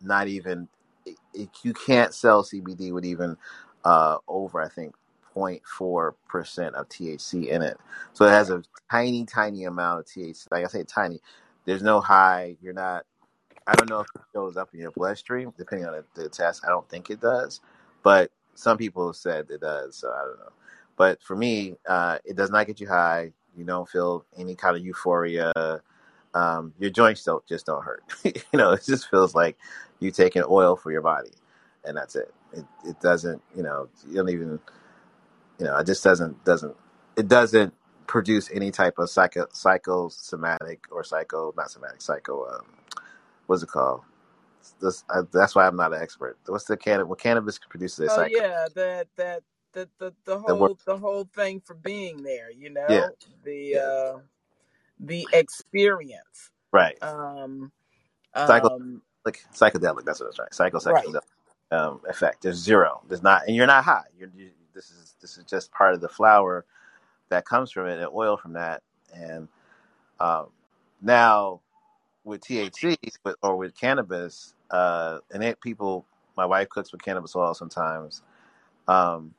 not 0.00 0.28
even, 0.28 0.68
it, 1.06 1.16
it, 1.34 1.50
you 1.62 1.72
can't 1.74 2.14
sell 2.14 2.42
CBD 2.44 2.92
with 2.92 3.04
even 3.04 3.36
uh, 3.84 4.18
over, 4.28 4.60
I 4.60 4.68
think, 4.68 4.94
0.4% 5.36 6.72
of 6.74 6.88
THC 6.88 7.48
in 7.48 7.62
it. 7.62 7.78
So 8.14 8.26
it 8.26 8.30
has 8.30 8.50
a 8.50 8.62
tiny, 8.90 9.24
tiny 9.26 9.64
amount 9.64 10.00
of 10.00 10.06
THC. 10.06 10.48
Like 10.50 10.64
I 10.64 10.68
say, 10.68 10.84
tiny. 10.84 11.20
There's 11.66 11.82
no 11.82 12.00
high. 12.00 12.56
You're 12.62 12.74
not, 12.74 13.04
I 13.66 13.74
don't 13.74 13.90
know 13.90 14.00
if 14.00 14.08
it 14.14 14.22
shows 14.34 14.56
up 14.56 14.70
in 14.74 14.80
your 14.80 14.92
bloodstream, 14.92 15.52
depending 15.58 15.88
on 15.88 15.94
the, 16.14 16.22
the 16.22 16.28
test. 16.28 16.62
I 16.66 16.68
don't 16.70 16.88
think 16.88 17.10
it 17.10 17.20
does. 17.20 17.60
But 18.02 18.30
some 18.54 18.78
people 18.78 19.06
have 19.08 19.16
said 19.16 19.50
it 19.50 19.60
does. 19.60 19.96
So 19.96 20.10
I 20.10 20.24
don't 20.26 20.38
know. 20.40 20.52
But 20.96 21.22
for 21.22 21.36
me, 21.36 21.76
uh, 21.88 22.18
it 22.24 22.36
does 22.36 22.50
not 22.50 22.66
get 22.66 22.80
you 22.80 22.88
high. 22.88 23.32
You 23.56 23.64
don't 23.64 23.88
feel 23.88 24.24
any 24.36 24.54
kind 24.54 24.76
of 24.76 24.84
euphoria. 24.84 25.52
Um, 26.34 26.74
your 26.78 26.90
joints 26.90 27.24
don't 27.24 27.46
just 27.46 27.66
don't 27.66 27.84
hurt. 27.84 28.04
you 28.24 28.32
know, 28.54 28.72
it 28.72 28.84
just 28.84 29.10
feels 29.10 29.34
like 29.34 29.58
you 30.00 30.10
taking 30.10 30.44
oil 30.48 30.76
for 30.76 30.92
your 30.92 31.02
body, 31.02 31.32
and 31.84 31.96
that's 31.96 32.16
it. 32.16 32.32
It 32.52 32.64
it 32.86 33.00
doesn't. 33.00 33.42
You 33.56 33.62
know, 33.64 33.88
you 34.08 34.16
don't 34.16 34.30
even. 34.30 34.60
You 35.58 35.66
know, 35.66 35.76
it 35.78 35.86
just 35.86 36.04
doesn't 36.04 36.44
doesn't. 36.44 36.76
It 37.16 37.28
doesn't 37.28 37.74
produce 38.06 38.50
any 38.52 38.70
type 38.72 38.98
of 38.98 39.10
psycho 39.10 39.46
psychosomatic 39.52 40.84
or 40.90 41.04
psycho 41.04 41.54
not 41.56 41.70
somatic 41.70 42.02
psycho. 42.02 42.46
Um, 42.48 42.66
what's 43.46 43.62
it 43.62 43.68
called? 43.70 44.02
This, 44.80 45.04
uh, 45.10 45.22
that's 45.32 45.54
why 45.54 45.66
I'm 45.66 45.76
not 45.76 45.94
an 45.94 46.02
expert. 46.02 46.38
What's 46.46 46.64
the 46.64 46.76
can 46.76 47.08
what 47.08 47.18
cannabis 47.18 47.58
produces? 47.58 48.12
Oh 48.12 48.14
Psycho. 48.14 48.42
yeah, 48.42 48.68
that 48.74 49.08
that 49.16 49.42
the 49.72 49.88
the 49.98 50.14
the 50.24 50.38
The 50.46 50.54
whole 50.54 50.78
the 50.86 50.98
whole 50.98 51.24
thing 51.34 51.60
for 51.60 51.74
being 51.74 52.22
there, 52.22 52.50
you 52.50 52.70
Yeah. 52.88 53.06
know, 53.06 53.16
the 53.44 53.74
Yeah. 53.74 53.78
uh 53.78 54.18
the 55.00 55.26
experience. 55.32 56.50
Right. 56.72 57.00
Um 57.02 57.72
Psycho 58.36 58.68
um 58.68 59.02
like 59.24 59.44
psychedelic. 59.54 60.04
That's 60.04 60.20
what 60.20 60.28
it's 60.28 60.38
right. 60.38 60.52
Psycho 60.52 60.78
right. 60.80 61.04
psychedelic 61.04 61.20
um, 61.70 62.00
effect. 62.08 62.42
There's 62.42 62.56
zero. 62.56 63.02
There's 63.08 63.22
not, 63.22 63.46
and 63.46 63.54
you're 63.56 63.66
not 63.66 63.84
high. 63.84 64.04
You're 64.18 64.30
you, 64.36 64.50
this 64.74 64.90
is 64.90 65.14
this 65.20 65.38
is 65.38 65.44
just 65.44 65.72
part 65.72 65.94
of 65.94 66.00
the 66.00 66.08
flower 66.08 66.64
that 67.28 67.44
comes 67.44 67.70
from 67.70 67.86
it 67.86 67.98
and 67.98 68.08
oil 68.12 68.36
from 68.36 68.54
that. 68.54 68.82
And 69.14 69.48
um, 70.18 70.46
now 71.00 71.60
with 72.24 72.42
THC 72.42 72.96
with, 73.24 73.36
or 73.42 73.56
with 73.56 73.74
cannabis, 73.78 74.54
uh, 74.70 75.18
and 75.32 75.42
it, 75.42 75.60
people, 75.60 76.06
my 76.36 76.46
wife 76.46 76.68
cooks 76.68 76.92
with 76.92 77.02
cannabis 77.02 77.34
oil 77.34 77.54
sometimes. 77.54 78.22
Um, 78.88 79.34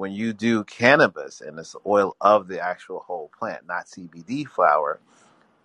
when 0.00 0.12
you 0.12 0.32
do 0.32 0.64
cannabis 0.64 1.42
and 1.42 1.58
it's 1.58 1.76
oil 1.86 2.16
of 2.22 2.48
the 2.48 2.58
actual 2.58 3.00
whole 3.00 3.30
plant, 3.38 3.66
not 3.66 3.84
CBD 3.84 4.48
flower, 4.48 4.98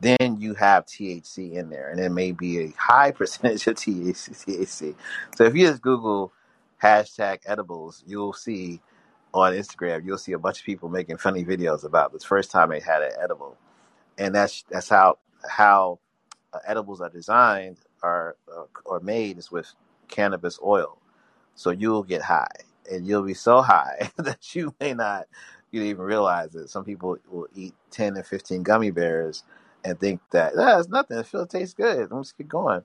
then 0.01 0.35
you 0.41 0.55
have 0.55 0.85
THC 0.85 1.53
in 1.53 1.69
there, 1.69 1.89
and 1.89 2.01
it 2.01 2.09
may 2.09 2.33
be 2.33 2.59
a 2.59 2.73
high 2.77 3.11
percentage 3.19 3.65
of 3.67 3.75
THC. 3.75 4.93
So 5.37 5.45
if 5.45 5.55
you 5.55 5.67
just 5.67 5.81
Google 5.81 6.33
hashtag 6.83 7.39
edibles, 7.45 8.03
you'll 8.05 8.33
see 8.33 8.81
on 9.33 9.53
Instagram, 9.53 10.05
you'll 10.05 10.17
see 10.17 10.33
a 10.33 10.37
bunch 10.37 10.59
of 10.59 10.65
people 10.65 10.89
making 10.89 11.15
funny 11.15 11.45
videos 11.45 11.85
about 11.85 12.11
the 12.11 12.19
first 12.19 12.51
time 12.51 12.71
they 12.71 12.81
had 12.81 13.03
an 13.03 13.13
edible, 13.17 13.55
and 14.17 14.35
that's 14.35 14.65
that's 14.69 14.89
how 14.89 15.17
how 15.49 15.99
uh, 16.51 16.59
edibles 16.67 16.99
are 16.99 17.09
designed 17.09 17.77
are 18.03 18.35
uh, 18.53 18.65
or 18.83 18.99
made 18.99 19.37
is 19.37 19.49
with 19.49 19.73
cannabis 20.09 20.59
oil. 20.61 20.97
So 21.55 21.69
you'll 21.69 22.03
get 22.03 22.21
high, 22.21 22.65
and 22.91 23.07
you'll 23.07 23.23
be 23.23 23.33
so 23.35 23.61
high 23.61 24.11
that 24.17 24.55
you 24.55 24.75
may 24.79 24.93
not 24.93 25.27
you 25.71 25.83
even 25.83 26.03
realize 26.05 26.55
it. 26.55 26.69
Some 26.69 26.85
people 26.85 27.17
will 27.29 27.47
eat 27.55 27.75
ten 27.91 28.15
and 28.17 28.25
fifteen 28.25 28.63
gummy 28.63 28.91
bears 28.91 29.43
and 29.85 29.99
think 29.99 30.21
that 30.31 30.55
that's 30.55 30.75
ah, 30.75 30.79
it's 30.79 30.89
nothing. 30.89 31.17
It 31.19 31.27
feels 31.27 31.49
tastes 31.49 31.75
good. 31.75 32.11
Let's 32.11 32.33
keep 32.33 32.47
going. 32.49 32.83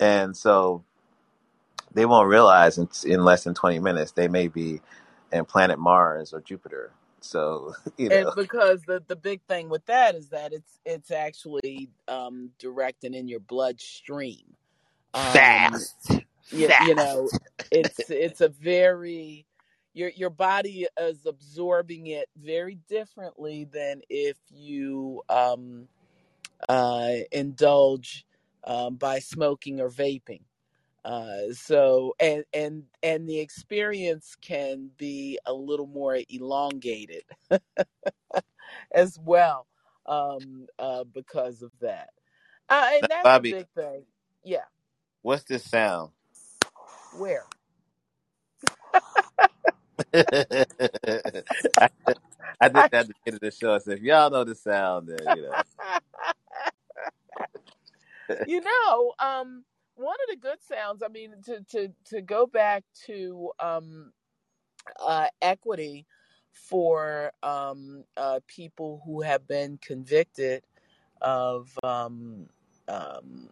And 0.00 0.36
so 0.36 0.84
they 1.94 2.06
won't 2.06 2.28
realize 2.28 2.78
in, 2.78 2.88
in 3.06 3.24
less 3.24 3.44
than 3.44 3.54
twenty 3.54 3.80
minutes 3.80 4.12
they 4.12 4.28
may 4.28 4.48
be 4.48 4.80
in 5.32 5.44
planet 5.46 5.78
Mars 5.78 6.32
or 6.34 6.40
Jupiter. 6.42 6.92
So 7.20 7.74
you 7.98 8.10
And 8.10 8.34
because 8.34 8.84
the 8.84 9.02
the 9.06 9.16
big 9.16 9.42
thing 9.48 9.68
with 9.70 9.86
that 9.86 10.14
is 10.14 10.30
that 10.30 10.52
it's 10.52 10.80
it's 10.84 11.10
actually 11.10 11.90
um 12.08 12.50
directing 12.58 13.14
in 13.14 13.28
your 13.28 13.40
bloodstream. 13.40 14.56
Um 15.14 15.72
fast, 15.72 16.22
you, 16.50 16.72
you 16.78 16.94
know, 16.94 17.32
it's 17.70 18.10
it's 18.10 18.40
a 18.40 18.48
very 18.48 19.46
your 19.94 20.10
your 20.10 20.30
body 20.30 20.86
is 21.00 21.26
absorbing 21.26 22.08
it 22.08 22.28
very 22.36 22.78
differently 22.88 23.64
than 23.72 24.02
if 24.10 24.38
you 24.50 25.22
um 25.28 25.88
uh 26.68 27.12
indulge 27.32 28.26
um 28.64 28.96
by 28.96 29.18
smoking 29.20 29.80
or 29.80 29.90
vaping. 29.90 30.42
Uh, 31.04 31.52
so 31.52 32.14
and 32.20 32.44
and 32.54 32.84
and 33.02 33.28
the 33.28 33.40
experience 33.40 34.36
can 34.42 34.90
be 34.98 35.38
a 35.46 35.54
little 35.54 35.86
more 35.88 36.18
elongated 36.30 37.22
as 38.92 39.18
well 39.24 39.66
um, 40.06 40.66
uh, 40.78 41.04
because 41.04 41.62
of 41.62 41.72
that. 41.80 42.10
Uh, 42.68 42.90
and 42.94 43.08
that's 43.10 43.34
a 43.34 43.40
big 43.40 43.68
thing. 43.76 44.04
Yeah, 44.44 44.64
what's 45.22 45.44
this 45.44 45.64
sound? 45.64 46.10
Where? 47.18 47.46
I, 50.14 51.88
I 52.60 52.68
did 52.68 52.74
that 52.74 52.92
at 52.92 53.08
the 53.08 53.14
end 53.26 53.34
of 53.34 53.40
the 53.40 53.50
show. 53.50 53.74
I 53.74 53.78
said, 53.78 53.98
if 53.98 54.04
y'all 54.04 54.30
know 54.30 54.44
the 54.44 54.54
sound, 54.54 55.08
then 55.08 55.36
you 55.36 55.42
know. 55.42 55.62
you 58.46 58.60
know, 58.60 59.12
um, 59.18 59.64
one 59.96 60.16
of 60.28 60.30
the 60.30 60.36
good 60.40 60.58
sounds. 60.62 61.02
I 61.02 61.08
mean, 61.08 61.34
to 61.46 61.64
to 61.70 61.92
to 62.06 62.22
go 62.22 62.46
back 62.46 62.84
to 63.06 63.50
um, 63.60 64.12
uh, 65.00 65.26
equity 65.42 66.06
for 66.52 67.32
um, 67.42 68.04
uh, 68.16 68.40
people 68.46 69.02
who 69.04 69.22
have 69.22 69.46
been 69.46 69.78
convicted 69.82 70.62
of 71.20 71.70
um, 71.82 72.48
um, 72.88 73.48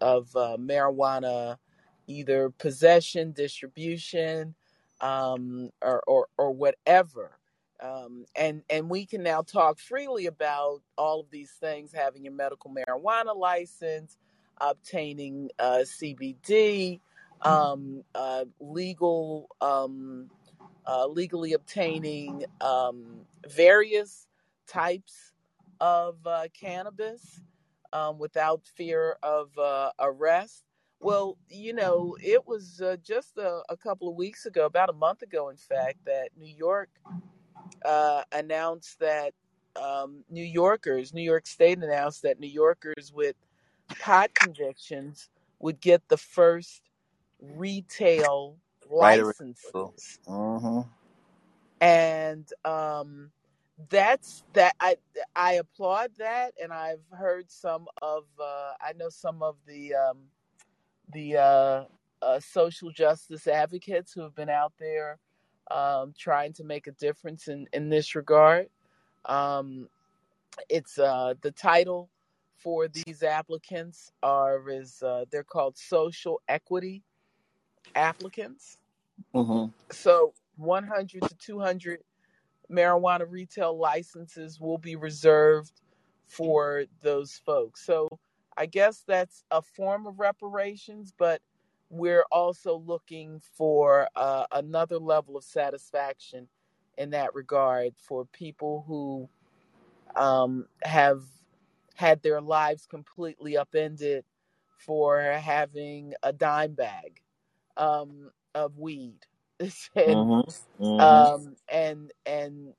of 0.00 0.34
uh, 0.36 0.56
marijuana, 0.58 1.58
either 2.06 2.50
possession, 2.50 3.32
distribution, 3.32 4.54
um, 5.00 5.70
or, 5.82 6.02
or 6.06 6.28
or 6.38 6.52
whatever. 6.52 7.38
Um, 7.82 8.24
and 8.36 8.62
and 8.70 8.88
we 8.88 9.04
can 9.04 9.22
now 9.22 9.42
talk 9.42 9.78
freely 9.78 10.26
about 10.26 10.80
all 10.96 11.20
of 11.20 11.30
these 11.30 11.50
things: 11.50 11.92
having 11.92 12.26
a 12.26 12.30
medical 12.30 12.72
marijuana 12.72 13.36
license, 13.36 14.16
obtaining 14.60 15.50
uh, 15.58 15.80
CBD, 15.84 17.00
um, 17.42 18.02
uh, 18.14 18.44
legal, 18.60 19.48
um, 19.60 20.30
uh, 20.86 21.06
legally 21.06 21.52
obtaining 21.52 22.44
um, 22.60 23.20
various 23.48 24.26
types 24.66 25.32
of 25.80 26.16
uh, 26.26 26.44
cannabis 26.58 27.40
um, 27.92 28.18
without 28.18 28.62
fear 28.76 29.16
of 29.22 29.56
uh, 29.58 29.90
arrest. 29.98 30.64
Well, 31.04 31.38
you 31.50 31.74
know, 31.74 32.16
it 32.24 32.46
was 32.48 32.80
uh, 32.80 32.96
just 33.02 33.36
a, 33.38 33.62
a 33.68 33.76
couple 33.76 34.08
of 34.08 34.16
weeks 34.16 34.46
ago, 34.46 34.66
about 34.66 34.88
a 34.90 34.94
month 34.94 35.22
ago, 35.22 35.50
in 35.50 35.58
fact, 35.58 35.98
that 36.06 36.30
New 36.38 36.54
York 36.54 36.90
uh, 37.84 38.22
announced 38.32 39.00
that 39.00 39.34
um, 39.76 40.24
New 40.30 40.44
Yorkers, 40.44 41.12
New 41.14 41.22
York 41.22 41.46
State 41.46 41.78
announced 41.78 42.22
that 42.22 42.40
New 42.40 42.48
Yorkers 42.48 43.12
with 43.14 43.36
pot 44.00 44.34
convictions 44.34 45.30
would 45.60 45.80
get 45.80 46.02
the 46.08 46.18
first 46.18 46.82
retail 47.40 48.58
licenses 48.90 50.20
Mm-hmm. 50.28 50.80
and 51.80 52.48
um 52.64 53.30
that's 53.90 54.44
that 54.54 54.74
i 54.80 54.96
i 55.36 55.54
applaud 55.54 56.10
that 56.18 56.54
and 56.62 56.72
i've 56.72 57.02
heard 57.12 57.50
some 57.50 57.86
of 58.02 58.24
uh 58.40 58.72
i 58.80 58.92
know 58.96 59.10
some 59.10 59.42
of 59.42 59.56
the 59.66 59.94
um 59.94 60.18
the 61.14 61.36
uh, 61.36 61.84
uh 62.22 62.40
social 62.40 62.90
justice 62.90 63.46
advocates 63.46 64.12
who 64.12 64.22
have 64.22 64.34
been 64.34 64.50
out 64.50 64.72
there 64.78 65.18
um 65.70 66.12
trying 66.18 66.52
to 66.52 66.64
make 66.64 66.86
a 66.86 66.92
difference 66.92 67.48
in 67.48 67.66
in 67.72 67.88
this 67.88 68.14
regard 68.14 68.68
um 69.26 69.88
it's 70.68 70.98
uh 70.98 71.32
the 71.40 71.50
title 71.50 72.10
for 72.58 72.88
these 72.88 73.22
applicants 73.22 74.12
are 74.22 74.68
is 74.68 75.02
uh 75.02 75.24
they're 75.30 75.42
called 75.42 75.76
social 75.76 76.40
equity 76.48 77.02
applicants 77.94 78.78
Mm-hmm. 79.32 79.70
so 79.92 80.34
100 80.56 81.22
to 81.22 81.34
200 81.36 82.00
marijuana 82.70 83.26
retail 83.28 83.78
licenses 83.78 84.60
will 84.60 84.78
be 84.78 84.96
reserved 84.96 85.72
for 86.26 86.84
those 87.02 87.40
folks. 87.44 87.84
So 87.84 88.08
I 88.56 88.66
guess 88.66 89.04
that's 89.06 89.44
a 89.50 89.62
form 89.62 90.06
of 90.06 90.18
reparations, 90.20 91.12
but 91.16 91.42
we're 91.90 92.24
also 92.32 92.76
looking 92.78 93.40
for 93.40 94.08
uh, 94.16 94.46
another 94.52 94.98
level 94.98 95.36
of 95.36 95.44
satisfaction 95.44 96.48
in 96.98 97.10
that 97.10 97.34
regard 97.34 97.94
for 97.98 98.24
people 98.26 98.84
who 98.86 99.28
um, 100.20 100.66
have 100.82 101.22
had 101.94 102.22
their 102.22 102.40
lives 102.40 102.86
completely 102.86 103.56
upended 103.56 104.24
for 104.76 105.20
having 105.22 106.14
a 106.22 106.32
dime 106.32 106.74
bag 106.74 107.20
um, 107.76 108.30
of 108.54 108.78
weed. 108.78 109.26
and 109.96 110.28
Mm-hmm. 110.30 110.84
Mm-hmm. 110.84 111.24
um 111.24 111.56
and 111.68 112.12
and 112.26 112.74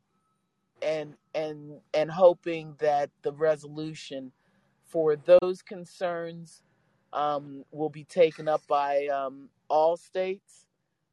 and 0.82 1.16
and 1.36 1.82
and 1.94 2.12
hoping 2.12 2.76
that 2.80 3.10
the 3.24 3.34
resolution 3.34 4.32
for 4.96 5.18
those 5.18 5.62
concerns 5.62 6.62
um, 7.12 7.66
will 7.72 7.90
be 7.90 8.06
taken 8.06 8.48
up 8.48 8.66
by 8.66 9.08
um, 9.08 9.50
all 9.68 9.98
states 9.98 10.68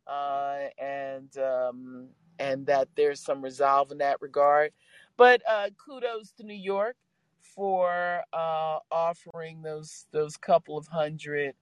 uh, 0.06 0.66
and 0.80 1.36
um, 1.38 2.06
and 2.38 2.64
that 2.64 2.86
there's 2.94 3.18
some 3.18 3.42
resolve 3.42 3.90
in 3.90 3.98
that 3.98 4.22
regard. 4.22 4.70
but 5.16 5.42
uh, 5.50 5.68
kudos 5.84 6.30
to 6.30 6.44
New 6.44 6.54
York 6.54 6.94
for 7.40 8.22
uh, 8.32 8.78
offering 8.92 9.62
those 9.62 10.06
those 10.12 10.36
couple 10.36 10.78
of 10.78 10.86
hundred 10.86 11.52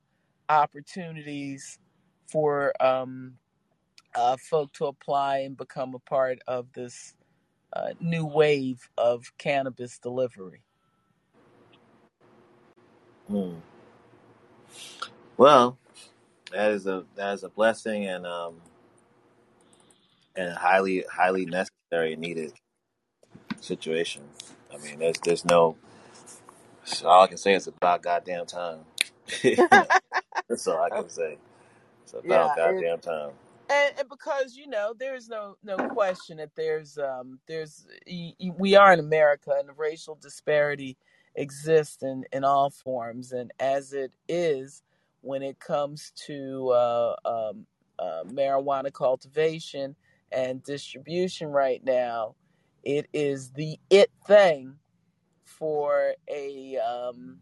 opportunities 0.50 1.78
for 2.30 2.74
um, 2.84 3.32
uh, 4.14 4.36
folk 4.36 4.70
to 4.74 4.84
apply 4.84 5.38
and 5.38 5.56
become 5.56 5.94
a 5.94 5.98
part 6.00 6.38
of 6.46 6.70
this 6.74 7.14
uh, 7.72 7.94
new 7.98 8.26
wave 8.26 8.90
of 8.98 9.24
cannabis 9.38 9.98
delivery. 9.98 10.60
Hmm. 13.30 13.56
Well, 15.38 15.78
that 16.52 16.72
is 16.72 16.86
a 16.86 17.04
that 17.16 17.34
is 17.34 17.44
a 17.44 17.50
blessing 17.50 18.06
and 18.06 18.26
um 18.26 18.56
and 20.36 20.52
highly 20.54 21.04
highly 21.12 21.46
necessary 21.46 22.14
and 22.14 22.22
needed 22.22 22.52
situation. 23.60 24.22
I 24.74 24.78
mean, 24.78 24.98
there's 25.00 25.20
there's 25.20 25.44
no 25.44 25.76
all 27.04 27.24
I 27.24 27.28
can 27.28 27.38
say 27.38 27.54
is 27.54 27.68
about 27.68 28.02
goddamn 28.02 28.46
time. 28.46 28.80
That's 30.48 30.68
all 30.68 30.82
I 30.82 30.90
can 30.90 31.08
say. 31.10 31.38
It's 32.04 32.14
about 32.14 32.54
Yeah, 32.54 32.56
it, 32.64 32.86
goddamn 32.86 33.00
time. 33.00 33.32
and, 33.70 33.94
and 33.98 34.08
because 34.08 34.56
you 34.56 34.66
know 34.68 34.94
there's 34.98 35.28
no 35.28 35.56
no 35.64 35.80
question 35.80 36.38
that 36.38 36.50
there's 36.56 36.98
um 36.98 37.40
there's 37.48 37.86
we 38.58 38.76
are 38.76 38.92
in 38.92 39.00
America 39.00 39.54
and 39.58 39.68
the 39.68 39.74
racial 39.74 40.16
disparity 40.16 40.96
exists 41.34 42.02
in 42.02 42.24
in 42.32 42.44
all 42.44 42.70
forms 42.70 43.32
and 43.32 43.52
as 43.60 43.92
it 43.92 44.12
is 44.28 44.82
when 45.22 45.42
it 45.42 45.58
comes 45.60 46.12
to 46.16 46.68
uh, 46.70 47.14
um, 47.24 47.66
uh, 47.98 48.24
marijuana 48.26 48.92
cultivation 48.92 49.94
and 50.32 50.62
distribution 50.64 51.48
right 51.48 51.84
now 51.84 52.34
it 52.82 53.06
is 53.12 53.50
the 53.52 53.78
it 53.90 54.10
thing 54.26 54.74
for 55.44 56.14
a 56.28 56.76
um, 56.78 57.38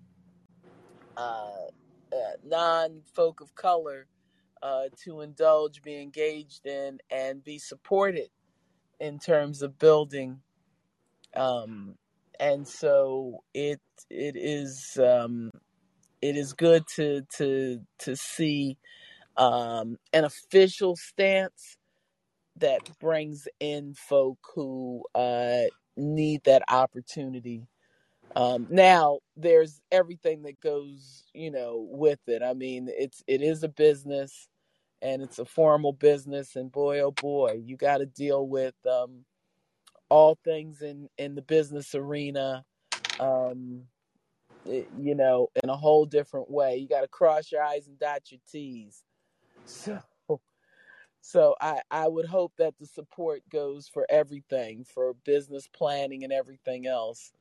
uh, 1.16 1.66
uh, 2.12 2.36
non 2.44 3.02
folk 3.14 3.40
of 3.40 3.54
color 3.54 4.06
uh, 4.62 4.84
to 5.04 5.20
indulge, 5.20 5.82
be 5.82 6.00
engaged 6.00 6.66
in, 6.66 6.98
and 7.10 7.44
be 7.44 7.58
supported 7.58 8.28
in 9.00 9.18
terms 9.18 9.62
of 9.62 9.78
building. 9.78 10.40
Um, 11.36 11.96
and 12.40 12.66
so 12.66 13.40
it 13.54 13.80
it 14.10 14.36
is 14.36 14.98
um, 15.02 15.50
it 16.22 16.36
is 16.36 16.52
good 16.52 16.84
to 16.96 17.22
to 17.36 17.80
to 18.00 18.16
see 18.16 18.78
um, 19.36 19.98
an 20.12 20.24
official 20.24 20.96
stance 20.96 21.76
that 22.56 22.80
brings 23.00 23.48
in 23.60 23.94
folk 23.94 24.38
who 24.54 25.04
uh, 25.14 25.62
need 25.96 26.42
that 26.44 26.62
opportunity. 26.68 27.66
Um, 28.36 28.66
now 28.70 29.20
there's 29.36 29.80
everything 29.92 30.42
that 30.42 30.60
goes, 30.60 31.24
you 31.34 31.50
know, 31.50 31.86
with 31.90 32.20
it. 32.28 32.42
I 32.42 32.54
mean, 32.54 32.88
it's 32.90 33.22
it 33.26 33.42
is 33.42 33.62
a 33.64 33.68
business 33.68 34.48
and 35.02 35.22
it's 35.22 35.38
a 35.38 35.44
formal 35.44 35.92
business 35.92 36.56
and 36.56 36.72
boy 36.72 37.00
oh 37.00 37.10
boy 37.12 37.60
you 37.64 37.76
got 37.76 37.98
to 37.98 38.06
deal 38.06 38.46
with 38.46 38.74
um, 38.90 39.24
all 40.10 40.38
things 40.44 40.82
in 40.82 41.08
in 41.18 41.34
the 41.34 41.42
business 41.42 41.94
arena 41.94 42.64
um, 43.20 43.82
it- 44.64 44.88
you 44.98 45.14
know 45.14 45.48
in 45.62 45.70
a 45.70 45.76
whole 45.76 46.04
different 46.04 46.50
way 46.50 46.76
you 46.76 46.88
got 46.88 47.02
to 47.02 47.08
cross 47.08 47.50
your 47.52 47.62
i's 47.62 47.86
and 47.88 47.98
dot 47.98 48.22
your 48.30 48.40
t's 48.50 49.02
so 49.64 50.00
so 51.20 51.54
i 51.60 51.80
i 51.90 52.06
would 52.08 52.26
hope 52.26 52.52
that 52.58 52.74
the 52.78 52.86
support 52.86 53.42
goes 53.50 53.88
for 53.88 54.06
everything 54.08 54.84
for 54.84 55.14
business 55.24 55.68
planning 55.72 56.24
and 56.24 56.32
everything 56.32 56.86
else 56.86 57.32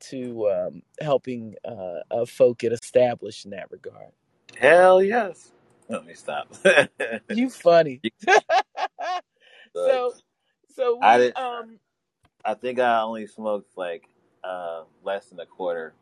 to 0.00 0.50
um, 0.50 0.82
helping 1.00 1.54
uh, 1.64 2.00
uh, 2.10 2.24
folk 2.26 2.58
get 2.58 2.72
established 2.72 3.44
in 3.44 3.52
that 3.52 3.70
regard 3.70 4.10
Hell 4.58 5.02
yes. 5.02 5.50
Let 5.88 6.04
me 6.06 6.14
stop. 6.14 6.54
you 7.30 7.48
funny 7.50 8.00
so 9.74 10.12
so 10.74 10.98
I 11.02 11.18
we 11.18 11.24
did. 11.24 11.36
um 11.36 11.78
I 12.44 12.54
think 12.54 12.78
I 12.78 13.02
only 13.02 13.26
smoked 13.26 13.76
like 13.76 14.08
uh 14.42 14.82
less 15.04 15.26
than 15.26 15.40
a 15.40 15.46
quarter, 15.46 15.94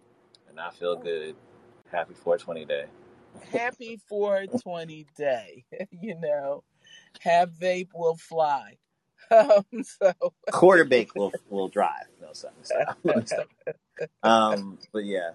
and 0.48 0.58
I 0.58 0.70
feel 0.70 0.96
good. 0.96 1.36
Happy 1.90 2.14
420 2.14 2.64
day. 2.66 2.84
happy 3.52 3.98
420 4.08 5.06
day 5.16 5.64
you 5.90 6.14
know 6.14 6.62
have 7.20 7.50
vape 7.50 7.88
will 7.94 8.16
fly 8.16 8.76
um 9.30 9.64
so 9.82 10.12
Quarter 10.50 10.84
bake 10.84 11.14
will 11.14 11.32
will 11.48 11.68
drive. 11.68 12.06
No, 12.20 12.32
stop. 12.32 13.48
Um, 14.22 14.78
but 14.92 15.04
yeah, 15.04 15.30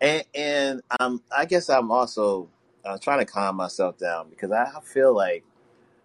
and 0.00 0.24
and 0.34 0.82
um, 0.98 1.22
I 1.34 1.46
guess 1.46 1.70
I'm 1.70 1.90
also 1.90 2.48
uh, 2.84 2.98
trying 2.98 3.20
to 3.20 3.24
calm 3.24 3.56
myself 3.56 3.98
down 3.98 4.28
because 4.30 4.50
I 4.52 4.80
feel 4.84 5.14
like 5.14 5.44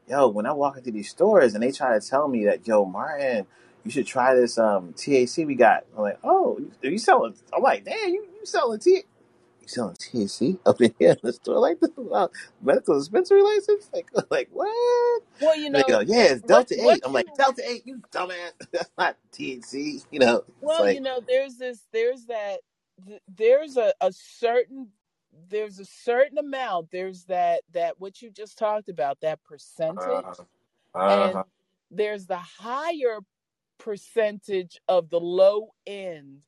yo, 0.08 0.28
when 0.28 0.46
I 0.46 0.54
walk 0.54 0.78
into 0.78 0.92
these 0.92 1.10
stores 1.10 1.54
and 1.54 1.64
they 1.64 1.72
try 1.72 1.98
to 1.98 2.06
tell 2.08 2.28
me 2.28 2.46
that 2.46 2.68
yo, 2.68 2.86
Martin, 2.86 3.46
you 3.86 3.92
should 3.92 4.08
try 4.08 4.36
this 4.36 4.60
um 4.60 4.94
THC 4.96 5.48
we 5.48 5.56
got. 5.56 5.86
I'm 5.98 6.04
like, 6.04 6.20
oh, 6.26 6.60
are 6.84 6.90
you 6.90 7.00
selling? 7.00 7.36
I'm 7.56 7.64
like, 7.64 7.86
damn, 7.86 8.10
you 8.10 8.28
you 8.40 8.46
selling 8.48 8.80
T? 8.80 9.04
You 9.62 9.68
selling 9.68 9.96
THC 9.98 10.60
up 10.66 10.82
in 10.82 10.94
here 11.00 11.12
in 11.12 11.18
the 11.24 11.34
store 11.34 11.60
like 11.60 11.80
this 11.82 11.92
medical 12.62 13.00
dispensary 13.00 13.44
license? 13.44 13.90
Like, 13.94 14.10
like 14.32 14.50
what? 14.54 15.24
well 15.40 15.58
you 15.58 15.70
And 15.74 15.80
they 15.80 15.84
know 15.84 15.86
go, 15.86 16.02
yeah, 16.02 16.34
it's 16.34 16.42
what 16.42 16.68
Delta 16.68 16.76
what 16.76 16.96
Eight. 16.96 17.04
I'm 17.06 17.14
like, 17.14 17.28
you 17.28 17.34
Delta 17.36 17.64
Eight, 17.68 17.84
you 17.88 18.02
dumbass. 18.12 18.52
That's 18.74 18.92
not 18.98 19.18
THC. 19.34 20.06
You 20.12 20.20
know, 20.20 20.44
it's 20.62 20.62
well 20.62 20.86
you 20.86 21.02
like, 21.02 21.02
know 21.02 21.22
there's 21.28 21.58
this 21.58 21.82
there's 21.94 22.26
that 22.28 22.60
th- 23.08 23.22
there's 23.28 23.78
a, 23.78 23.94
a 24.02 24.12
certain 24.14 24.90
there's 25.50 25.80
a 25.80 25.86
certain 25.86 26.38
amount 26.40 26.92
there's 26.92 27.26
that 27.26 27.62
that 27.74 28.00
what 28.00 28.22
you 28.22 28.32
just 28.32 28.58
talked 28.58 28.90
about 28.90 29.20
that 29.22 29.44
percentage 29.44 30.26
uh, 30.96 31.08
and 31.08 31.36
uh, 31.36 31.44
there's 31.92 32.28
the 32.28 32.38
higher 32.38 33.20
percentage 33.78 34.80
of 34.88 35.10
the 35.10 35.20
low 35.20 35.70
end 35.86 36.40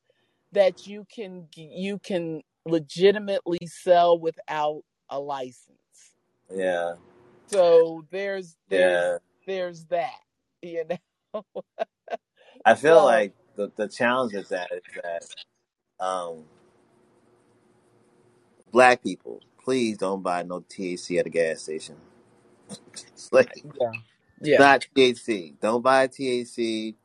that 0.51 0.87
you 0.87 1.05
can 1.13 1.47
you 1.55 1.99
can 1.99 2.41
legitimately 2.65 3.59
sell 3.65 4.19
without 4.19 4.81
a 5.09 5.19
license 5.19 5.77
yeah, 6.53 6.93
so 7.47 8.05
there's 8.09 8.55
there's 8.69 8.91
yeah. 8.91 9.17
there's 9.45 9.85
that 9.85 10.19
you 10.61 10.85
know 11.33 11.43
I 12.65 12.75
feel 12.75 12.99
so 12.99 13.05
like 13.05 13.33
the 13.55 13.71
the 13.75 13.87
challenge 13.87 14.33
with 14.33 14.49
that 14.49 14.69
is 14.71 14.81
that 15.03 16.05
um, 16.05 16.43
black 18.71 19.03
people, 19.03 19.41
please 19.63 19.97
don't 19.97 20.21
buy 20.21 20.43
no 20.43 20.61
THC 20.61 21.19
at 21.19 21.25
a 21.27 21.29
gas 21.29 21.61
station. 21.63 21.95
It's 23.13 23.31
like 23.31 23.51
yeah 23.79 23.91
yeah 24.41 24.57
not 24.59 24.87
THC. 24.95 25.59
Don't 25.59 25.81
buy 25.81 26.07
THC 26.07 26.95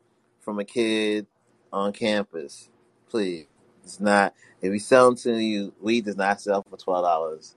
from 0.42 0.60
a 0.60 0.64
kid 0.66 1.26
on 1.72 1.94
campus, 1.94 2.70
please. 3.10 3.46
It's 3.84 4.00
not. 4.00 4.34
If 4.62 4.70
we 4.72 4.80
selling 4.80 5.16
to 5.18 5.34
you, 5.38 5.74
weed 5.80 6.06
does 6.06 6.16
not 6.18 6.42
sell 6.42 6.64
for 6.70 6.78
twelve 6.78 7.04
dollars 7.04 7.56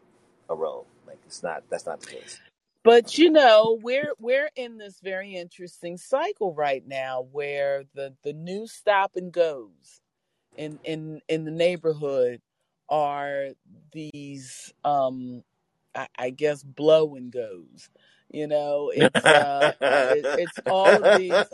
a 0.50 0.56
roll. 0.56 0.88
Like 1.08 1.20
it's 1.28 1.44
not. 1.44 1.64
That's 1.70 1.88
not 1.88 2.02
the 2.02 2.08
case. 2.08 2.42
but 2.84 3.18
you 3.18 3.32
know 3.32 3.80
we're 3.84 4.14
we're 4.20 4.50
in 4.56 4.78
this 4.80 5.00
very 5.04 5.36
interesting 5.36 5.98
cycle 5.98 6.54
right 6.56 6.88
now 6.88 7.28
where 7.32 7.84
the 7.96 8.16
the 8.24 8.34
new 8.34 8.68
stop 8.68 9.14
and 9.18 9.32
goes 9.34 10.02
in 10.58 10.80
in 10.84 11.22
in 11.30 11.46
the 11.46 11.52
neighborhood 11.52 12.42
are 12.90 13.50
these 13.94 14.74
um 14.86 15.44
I, 15.96 16.08
I 16.18 16.30
guess 16.32 16.64
blow 16.64 17.16
and 17.16 17.32
goes. 17.32 17.90
You 18.32 18.48
know, 18.48 18.92
it's 18.96 19.26
uh 19.30 19.74
it, 19.82 20.28
it's 20.38 20.60
all 20.68 20.98
of 20.98 21.12
these 21.12 21.52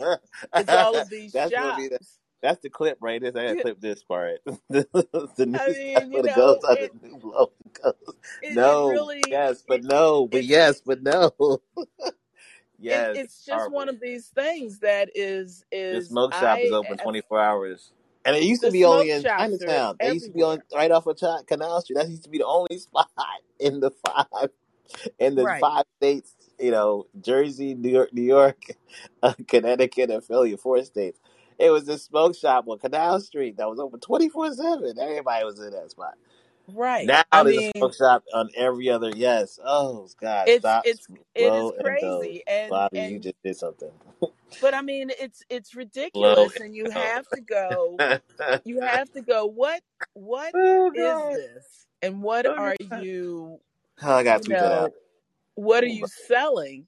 it's 0.56 0.72
all 0.72 0.96
of 0.98 1.10
these 1.10 1.32
That's 1.32 1.52
gonna 1.52 1.76
be 1.76 1.88
the 1.88 1.98
that's 2.42 2.62
the 2.62 2.70
clip 2.70 2.98
right 3.00 3.20
there. 3.20 3.30
I 3.30 3.32
gotta 3.48 3.62
clip 3.62 3.80
this 3.80 4.02
part. 4.02 4.40
the 4.70 5.46
new 5.46 5.58
I 5.58 5.68
stuff 5.68 5.76
mean, 5.78 6.12
you 6.12 6.22
when 6.22 6.26
it 6.26 6.34
goes 6.34 6.56
know, 6.56 6.60
on 6.68 6.76
it 6.78 6.92
the 7.02 7.08
new 7.08 7.18
blow 7.18 7.52
goes. 7.82 7.94
it, 8.42 8.50
it 8.50 8.54
No, 8.56 8.90
really 8.90 9.22
yes, 9.30 9.64
but 9.66 9.80
it 9.80 9.84
no, 9.84 10.26
but 10.28 10.40
it, 10.40 10.46
yes, 10.46 10.82
but 10.84 11.02
no. 11.02 11.32
it 11.38 11.60
yes, 12.80 13.16
it's 13.16 13.44
just 13.44 13.70
one 13.70 13.88
of 13.88 14.00
these 14.00 14.28
things 14.28 14.80
that 14.80 15.10
is 15.14 15.64
is 15.72 15.92
The 15.92 16.00
is 16.02 16.08
smoke 16.08 16.34
shop 16.34 16.58
is 16.64 16.72
open 16.72 16.98
twenty 16.98 17.22
four 17.22 17.40
hours. 17.40 17.92
And 18.24 18.36
it 18.36 18.44
used 18.44 18.62
to 18.62 18.68
the 18.68 18.72
be 18.72 18.84
only 18.84 19.10
in 19.10 19.22
Chinatown. 19.24 19.96
It 20.00 20.14
used 20.14 20.26
to 20.26 20.32
be 20.32 20.42
on 20.42 20.62
right 20.74 20.90
off 20.90 21.06
of 21.06 21.18
Chi- 21.18 21.42
Canal 21.46 21.80
Street. 21.82 21.96
That 21.98 22.08
used 22.08 22.24
to 22.24 22.30
be 22.30 22.38
the 22.38 22.46
only 22.46 22.78
spot 22.78 23.10
in 23.60 23.80
the 23.80 23.90
five 23.90 24.50
in 25.18 25.34
the 25.36 25.44
Right. 25.44 25.60
five 25.60 25.84
states, 25.98 26.34
you 26.62 26.70
know, 26.70 27.06
Jersey, 27.20 27.74
New 27.74 27.90
York, 27.90 28.12
New 28.12 28.22
York, 28.22 28.62
uh, 29.22 29.34
Connecticut, 29.48 30.10
and 30.10 30.24
Philly, 30.24 30.56
four 30.56 30.82
states. 30.84 31.20
It 31.58 31.70
was 31.70 31.88
a 31.88 31.98
smoke 31.98 32.36
shop 32.36 32.66
on 32.68 32.78
Canal 32.78 33.20
Street 33.20 33.56
that 33.56 33.68
was 33.68 33.78
open 33.78 34.00
twenty 34.00 34.28
four 34.28 34.52
seven. 34.54 34.94
Everybody 34.98 35.44
was 35.44 35.60
in 35.60 35.72
that 35.72 35.90
spot. 35.90 36.14
Right. 36.72 37.06
Now 37.06 37.22
I 37.32 37.42
there's 37.42 37.56
a 37.58 37.70
smoke 37.76 37.94
shop 37.94 38.24
on 38.32 38.48
every 38.56 38.88
other. 38.88 39.10
Yes. 39.14 39.58
Oh 39.64 40.08
God, 40.20 40.48
it's 40.48 40.60
stop, 40.60 40.86
it's 40.86 41.06
it 41.34 41.40
is 41.40 41.48
slow, 41.50 41.70
and 41.72 41.84
crazy 41.84 42.42
and 42.46 42.72
Bobbi, 42.72 43.10
you 43.10 43.18
just 43.18 43.42
did 43.44 43.56
something. 43.56 43.90
but 44.60 44.74
I 44.74 44.82
mean, 44.82 45.10
it's 45.20 45.42
it's 45.50 45.74
ridiculous, 45.74 46.56
and 46.60 46.74
you 46.74 46.86
income. 46.86 47.02
have 47.02 47.28
to 47.28 47.40
go. 47.40 47.98
You 48.64 48.80
have 48.80 49.10
to 49.12 49.22
go. 49.22 49.46
What 49.46 49.82
what 50.14 50.52
oh 50.54 50.90
is 50.94 51.38
this, 51.38 51.86
and 52.02 52.22
what 52.22 52.46
are 52.46 52.74
you? 52.92 53.58
Oh, 54.02 54.16
I 54.16 54.22
You 54.22 54.38
tweet 54.38 54.48
that 54.48 54.72
out. 54.72 54.92
What 55.56 55.84
are 55.84 55.88
you 55.88 56.06
selling, 56.06 56.86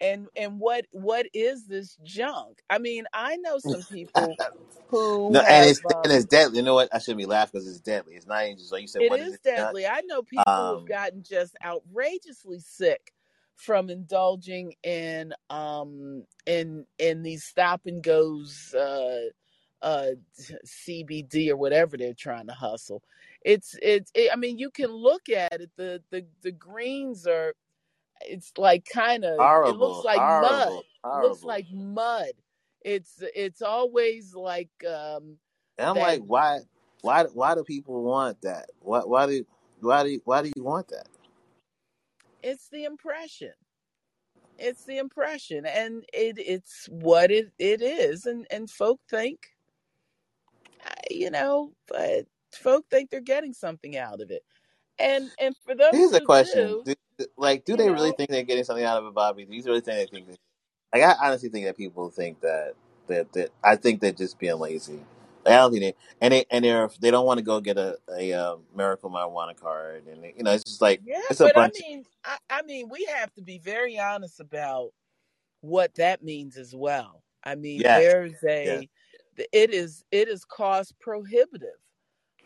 and 0.00 0.28
and 0.36 0.60
what 0.60 0.86
what 0.92 1.26
is 1.34 1.66
this 1.68 1.96
junk? 2.04 2.60
I 2.70 2.78
mean, 2.78 3.04
I 3.14 3.36
know 3.38 3.58
some 3.60 3.84
people 3.84 4.38
who 4.88 5.30
no, 5.30 5.40
and 5.48 5.64
have. 5.64 5.70
it's 5.70 5.82
and 6.04 6.12
it's 6.12 6.24
um 6.24 6.26
deadly. 6.26 6.58
You 6.58 6.64
know 6.64 6.74
what? 6.74 6.88
I 6.94 6.98
shouldn't 6.98 7.18
be 7.18 7.26
laughing 7.26 7.52
because 7.54 7.68
it's 7.68 7.80
deadly. 7.80 8.14
It's 8.16 8.26
not 8.26 8.44
even 8.44 8.58
just 8.58 8.72
like 8.72 8.82
you 8.82 8.88
said. 8.88 9.00
It 9.00 9.06
What 9.06 9.20
is 9.20 9.34
is? 9.34 9.40
Not 9.56 9.76
deadly. 9.76 9.86
I 9.86 10.02
know 10.06 10.22
people 10.22 10.66
who've 10.66 10.86
um. 10.86 10.86
gotten 10.86 11.22
just 11.24 11.56
outrageously 11.64 12.60
sick 12.60 13.12
from 13.56 13.90
indulging 13.90 14.74
in 14.84 15.34
um 15.50 16.24
in 16.46 16.86
in 16.98 17.22
these 17.24 17.44
stop 17.44 17.82
and 17.86 18.02
goes 18.02 18.74
uh 18.74 19.22
uh 19.82 20.10
CBD 20.66 21.50
or 21.50 21.56
whatever 21.58 21.96
they're 21.98 22.14
trying 22.14 22.48
to 22.48 22.54
hustle. 22.54 23.02
It's 23.44 23.76
it's 23.82 24.12
it, 24.14 24.30
I 24.32 24.36
mean 24.36 24.58
you 24.58 24.70
can 24.70 24.90
look 24.92 25.28
at 25.30 25.60
it 25.60 25.70
the 25.76 26.02
the 26.10 26.26
the 26.42 26.52
greens 26.52 27.26
are 27.26 27.54
it's 28.22 28.52
like 28.58 28.86
kind 28.92 29.24
of 29.24 29.52
it 29.62 29.76
looks 29.76 30.02
Horrible, 30.02 30.04
like 30.04 30.26
mud. 30.26 30.70
horrible, 30.70 30.84
Looks 31.12 31.44
like 31.44 31.66
mud. 31.72 32.32
It's 32.82 33.22
it's 33.34 33.62
always 33.62 34.34
like 34.34 34.70
um 34.88 35.38
And 35.78 35.88
I'm 35.88 35.96
that 35.96 36.00
like, 36.00 36.22
why, 36.26 36.60
why, 37.02 37.24
why 37.24 37.54
do 37.54 37.64
people 37.64 38.02
want 38.04 38.40
that? 38.42 38.70
Why, 38.80 39.00
why 39.00 39.26
do, 39.26 39.46
why 39.80 40.04
do, 40.04 40.20
why 40.24 40.42
do 40.42 40.52
you 40.56 40.64
want 40.64 40.88
that? 40.88 41.08
it's 42.42 42.68
the 42.70 42.84
impression. 42.84 43.52
it's 44.58 44.84
the 44.84 44.98
impression 44.98 45.66
and 45.66 46.04
it 46.12 46.36
it's 46.38 46.86
what 46.90 47.30
it, 47.30 47.52
it 47.58 47.82
is 47.82 48.26
and 48.26 48.46
and 48.50 48.70
folk 48.70 49.00
think 49.10 49.48
you 51.10 51.30
know 51.30 51.72
but 51.88 52.26
folk 52.54 52.84
think 52.90 53.10
they're 53.10 53.20
getting 53.20 53.52
something 53.52 53.96
out 53.96 54.20
of 54.20 54.30
it 54.30 54.42
and 54.98 55.30
and 55.40 55.56
for 55.66 55.74
those 55.74 55.92
Here's 55.92 56.12
a 56.12 56.20
question: 56.20 56.78
do, 56.84 56.94
Like, 57.36 57.64
do 57.64 57.76
they 57.76 57.90
really 57.90 58.12
think 58.12 58.30
they're 58.30 58.42
getting 58.42 58.64
something 58.64 58.84
out 58.84 58.98
of 58.98 59.06
it, 59.06 59.14
Bobbi? 59.14 59.48
Do 59.48 59.54
you 59.54 59.62
really 59.64 59.80
think 59.80 60.10
they 60.10 60.16
think? 60.16 60.28
That, 60.28 60.38
like, 60.92 61.02
I 61.02 61.26
honestly 61.26 61.48
think 61.48 61.66
that 61.66 61.76
people 61.76 62.10
think 62.10 62.40
that 62.40 62.74
that 63.08 63.32
that 63.34 63.50
I 63.62 63.76
think 63.76 64.00
they're 64.00 64.12
just 64.12 64.38
being 64.38 64.58
lazy. 64.58 65.00
Like, 65.44 65.54
I 65.54 65.56
don't 65.58 65.72
think 65.72 65.82
they 65.82 65.94
and 66.20 66.32
they 66.32 66.44
and 66.50 66.64
they're 66.64 66.90
they 67.00 67.10
don't 67.10 67.26
want 67.26 67.38
to 67.38 67.44
go 67.44 67.60
get 67.60 67.78
a 67.78 67.98
a 68.16 68.32
uh, 68.32 68.56
miracle 68.74 69.10
marijuana 69.10 69.56
card, 69.56 70.06
and 70.06 70.22
they, 70.24 70.34
you 70.36 70.42
know, 70.42 70.52
it's 70.52 70.64
just 70.64 70.80
like 70.80 71.02
yeah 71.04 71.20
it's 71.30 71.40
a 71.40 71.44
but 71.44 71.56
i 71.56 71.60
bunch. 71.60 71.74
mean 71.80 72.04
I, 72.24 72.36
I 72.50 72.62
mean 72.62 72.88
we 72.88 73.06
have 73.12 73.32
to 73.34 73.42
be 73.42 73.58
very 73.58 73.98
honest 73.98 74.40
about 74.40 74.90
what 75.60 75.94
that 75.96 76.22
means 76.22 76.56
as 76.56 76.74
well 76.74 77.22
i 77.42 77.54
mean 77.54 77.80
Yes, 77.80 78.02
there's 78.02 78.34
a 78.48 78.88
it 79.52 79.74
is 79.74 80.04
it 80.10 80.28
is 80.28 80.44
cost 80.44 80.94
prohibitive 81.00 81.68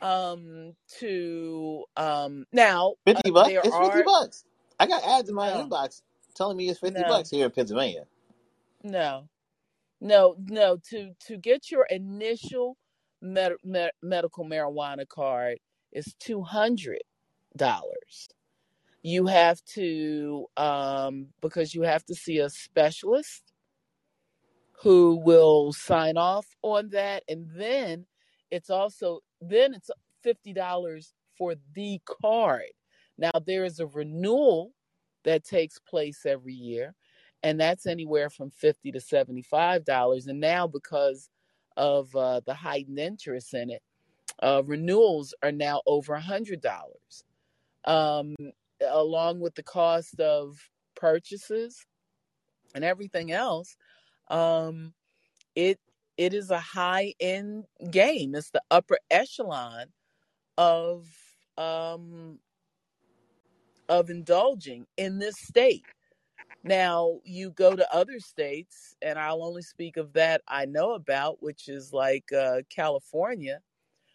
um 0.01 0.75
to 0.99 1.85
um 1.97 2.45
now 2.53 2.91
uh, 2.91 3.13
Fifty 3.13 3.31
bucks. 3.31 3.49
there 3.49 3.61
It's 3.65 3.77
fifty 3.77 3.99
are 3.99 4.05
bucks. 4.05 4.45
I 4.79 4.87
got 4.87 5.05
ads 5.05 5.29
in 5.29 5.35
my 5.35 5.51
no 5.51 5.63
inbox 5.63 6.03
telling 6.35 6.57
me 6.57 6.69
it's 6.69 6.81
fifty 6.81 7.03
no 7.03 7.05
bucks 7.05 7.31
here 7.31 7.47
in 7.47 7.53
Pennsylvania. 7.53 8.05
no 8.85 9.23
No, 10.01 10.37
no. 10.49 10.79
To 10.91 11.13
to 11.29 11.39
get 11.39 11.73
your 11.73 11.87
initial 11.91 12.79
med- 13.23 13.55
med- 13.65 13.93
medical 14.03 14.47
marijuana 14.47 15.09
card 15.09 15.59
is 15.93 16.15
two 16.21 16.43
hundred 16.43 17.03
dollars. 17.57 18.29
You 19.03 19.27
have 19.29 19.63
to 19.75 20.47
um 20.57 21.29
because 21.43 21.75
you 21.75 21.83
have 21.83 22.05
to 22.07 22.15
see 22.17 22.39
a 22.39 22.51
specialist 22.51 23.45
who 24.83 25.17
will 25.25 25.73
sign 25.73 26.17
off 26.19 26.47
on 26.63 26.91
that, 26.91 27.25
and 27.29 27.49
then 27.57 28.07
it's 28.51 28.71
also 28.71 29.21
then 29.41 29.75
it's 29.75 29.91
fifty 30.23 30.53
dollars 30.55 31.15
for 31.39 31.55
the 31.75 32.01
card. 32.23 32.65
Now 33.19 33.33
there 33.45 33.65
is 33.65 33.81
a 33.81 33.87
renewal 33.87 34.73
that 35.25 35.45
takes 35.45 35.79
place 35.79 36.25
every 36.25 36.55
year, 36.55 36.95
and 37.43 37.61
that's 37.61 37.87
anywhere 37.87 38.31
from 38.31 38.51
fifty 38.51 38.93
to 38.93 39.01
seventy-five 39.01 39.85
dollars. 39.85 40.27
And 40.29 40.41
now 40.41 40.67
because 40.67 41.29
of 41.77 42.15
uh, 42.17 42.41
the 42.47 42.55
heightened 42.55 42.99
interest 42.99 43.55
in 43.55 43.71
it, 43.71 43.83
uh, 44.43 44.63
renewals 44.65 45.35
are 45.43 45.53
now 45.53 45.83
over 45.87 46.15
a 46.15 46.21
hundred 46.21 46.61
dollars, 46.61 47.25
um, 47.85 48.35
along 48.89 49.41
with 49.41 49.55
the 49.57 49.63
cost 49.63 50.21
of 50.21 50.59
purchases 50.95 51.85
and 52.75 52.85
everything 52.85 53.33
else. 53.33 53.77
Um, 54.29 54.95
it 55.55 55.79
it 56.17 56.35
is 56.35 56.51
a 56.51 56.61
high 56.61 57.15
end 57.21 57.65
game. 57.91 58.35
It's 58.35 58.51
the 58.51 58.63
upper 58.71 58.99
echelon 59.11 59.87
of 60.57 61.07
um, 61.57 62.39
of 63.89 64.11
indulging 64.11 64.87
in 64.97 65.19
this 65.19 65.37
state. 65.39 65.85
Now 66.65 67.21
you 67.25 67.51
go 67.51 67.77
to 67.77 67.95
other 67.95 68.19
states, 68.21 68.97
and 69.01 69.19
I'll 69.19 69.43
only 69.43 69.63
speak 69.63 69.97
of 69.97 70.13
that 70.15 70.43
I 70.49 70.67
know 70.67 70.93
about, 70.93 71.43
which 71.43 71.69
is 71.69 71.93
like 71.93 72.33
uh, 72.33 72.63
California, 72.69 73.61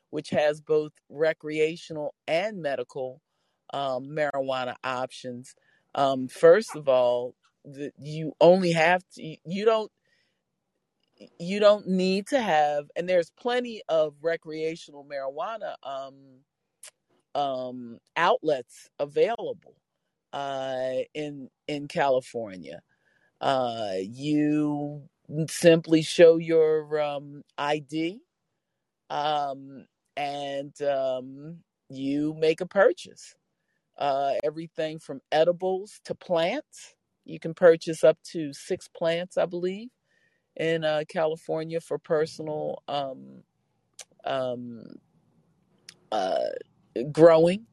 which 0.10 0.30
has 0.30 0.62
both 0.62 0.92
recreational 1.10 2.14
and 2.28 2.62
medical 2.62 3.22
um, 3.74 4.10
marijuana 4.10 4.76
options. 4.84 5.56
Um, 5.96 6.28
first 6.28 6.76
of 6.76 6.88
all, 6.88 7.36
the, 7.66 7.92
you 7.98 8.34
only 8.42 8.74
have 8.74 9.04
to 9.16 9.38
you 9.46 9.66
don't 9.66 9.92
you 11.40 11.60
don't 11.60 11.88
need 11.88 12.28
to 12.28 12.42
have, 12.42 12.86
and 12.96 13.08
there's 13.08 13.32
plenty 13.32 13.82
of 13.88 14.16
recreational 14.22 15.06
marijuana 15.06 15.76
um, 15.84 16.16
um, 17.36 18.00
outlets 18.16 18.90
available 19.00 19.76
uh, 20.34 21.04
in 21.14 21.50
in 21.68 21.88
California. 21.88 22.82
Uh, 23.42 23.94
you 24.00 25.04
simply 25.50 26.02
show 26.02 26.38
your 26.38 27.02
um, 27.02 27.44
ID, 27.58 28.20
um, 29.10 29.86
and 30.16 30.80
um, 30.82 31.58
you 31.90 32.34
make 32.40 32.62
a 32.62 32.66
purchase. 32.66 33.36
Uh, 33.98 34.34
everything 34.44 34.98
from 35.00 35.22
edibles 35.32 36.00
to 36.04 36.16
plants. 36.16 36.96
You 37.26 37.40
can 37.40 37.54
purchase 37.54 38.04
up 38.04 38.18
to 38.32 38.52
six 38.54 38.88
plants, 38.88 39.38
I 39.38 39.46
believe, 39.46 39.90
in 40.56 40.84
uh, 40.84 41.04
California 41.08 41.80
for 41.80 41.98
personal 42.00 42.82
um, 42.88 43.44
um, 44.26 44.84
uh, 46.12 46.50
growing, 47.12 47.66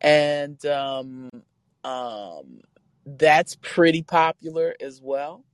and 0.00 0.64
um, 0.66 1.30
um, 1.84 2.60
that's 3.04 3.56
pretty 3.60 4.02
popular 4.02 4.74
as 4.80 5.00
well. 5.02 5.44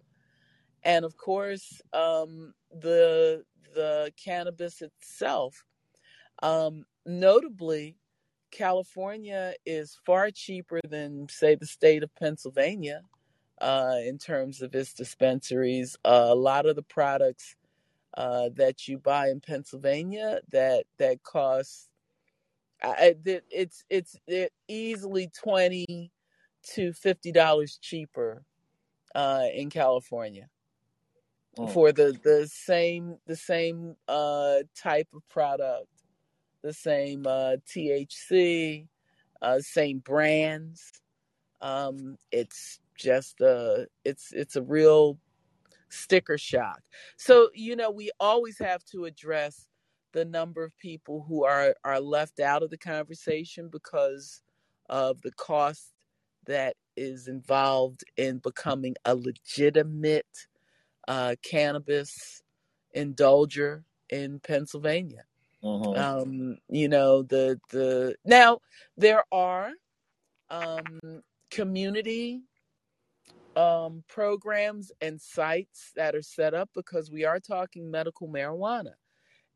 And 0.83 1.05
of 1.05 1.16
course, 1.16 1.81
um, 1.93 2.55
the 2.70 3.45
the 3.75 4.12
cannabis 4.22 4.83
itself, 4.83 5.64
um, 6.43 6.85
notably, 7.07 7.97
California 8.51 9.55
is 9.66 9.99
far 10.07 10.31
cheaper 10.31 10.81
than, 10.89 11.27
say, 11.29 11.57
the 11.57 11.66
state 11.66 12.03
of 12.03 12.14
Pennsylvania 12.14 13.03
uh, 13.61 13.97
in 14.05 14.18
terms 14.18 14.62
of 14.62 14.75
its 14.75 14.95
dispensaries. 14.95 15.97
Uh, 16.05 16.27
a 16.29 16.35
lot 16.35 16.66
of 16.66 16.77
the 16.77 16.83
products 16.83 17.57
uh, 18.16 18.51
that 18.55 18.87
you 18.87 18.99
buy 18.99 19.29
in 19.29 19.41
Pennsylvania 19.41 20.41
that 20.53 20.85
that 20.99 21.22
cost 21.22 21.89
I, 22.85 23.14
it's 23.51 23.85
it's 23.91 24.16
it 24.26 24.53
easily 24.68 25.30
twenty 25.39 26.12
to 26.74 26.93
fifty 26.95 27.32
dollars 27.32 27.78
cheaper 27.82 28.45
uh, 29.14 29.47
in 29.55 29.70
California 29.70 30.49
Mm. 31.59 31.72
for 31.72 31.93
the 31.93 32.18
the 32.24 32.49
same 32.53 33.18
the 33.26 33.37
same 33.37 33.97
uh, 34.09 34.59
type 34.76 35.09
of 35.14 35.28
product, 35.28 35.89
the 36.62 36.72
same 36.72 37.26
uh, 37.26 37.57
THC, 37.66 38.89
uh, 39.43 39.61
same 39.61 39.99
brands. 40.01 40.93
Um, 41.61 42.18
it's 42.32 42.80
just 42.97 43.41
a 43.41 43.87
it's 44.05 44.32
it's 44.32 44.57
a 44.57 44.62
real 44.62 45.18
sticker 45.91 46.39
shock. 46.39 46.82
So, 47.16 47.51
you 47.55 47.76
know, 47.76 47.91
we 47.91 48.11
always 48.20 48.59
have 48.59 48.85
to 48.87 49.05
address 49.07 49.68
the 50.14 50.26
number 50.26 50.64
of 50.64 50.78
people 50.78 51.26
who 51.28 51.44
are, 51.44 51.76
are 51.84 52.00
left 52.00 52.40
out 52.40 52.64
of 52.64 52.70
the 52.70 52.78
conversation 52.78 53.70
because 53.72 54.42
of 54.90 55.22
the 55.22 55.32
cost 55.32 55.92
that 56.46 56.76
is 56.96 57.28
involved 57.28 58.04
in 58.18 58.38
becoming 58.40 58.96
a 59.06 59.16
legitimate 59.16 60.26
uh, 61.08 61.36
cannabis 61.44 62.42
indulger 62.96 63.84
in 64.10 64.40
Pennsylvania. 64.40 65.24
hmm 65.62 66.02
Um, 66.02 66.58
you 66.68 66.88
know, 66.88 67.22
the 67.22 67.60
the 67.70 68.16
now 68.24 68.60
there 68.96 69.24
are 69.32 69.72
um, 70.50 71.00
community 71.50 72.42
um, 73.56 74.04
programs 74.08 74.92
and 75.00 75.20
sites 75.20 75.92
that 75.96 76.14
are 76.14 76.22
set 76.22 76.54
up 76.54 76.70
because 76.74 77.10
we 77.10 77.24
are 77.24 77.40
talking 77.40 77.90
medical 77.90 78.28
marijuana 78.28 78.94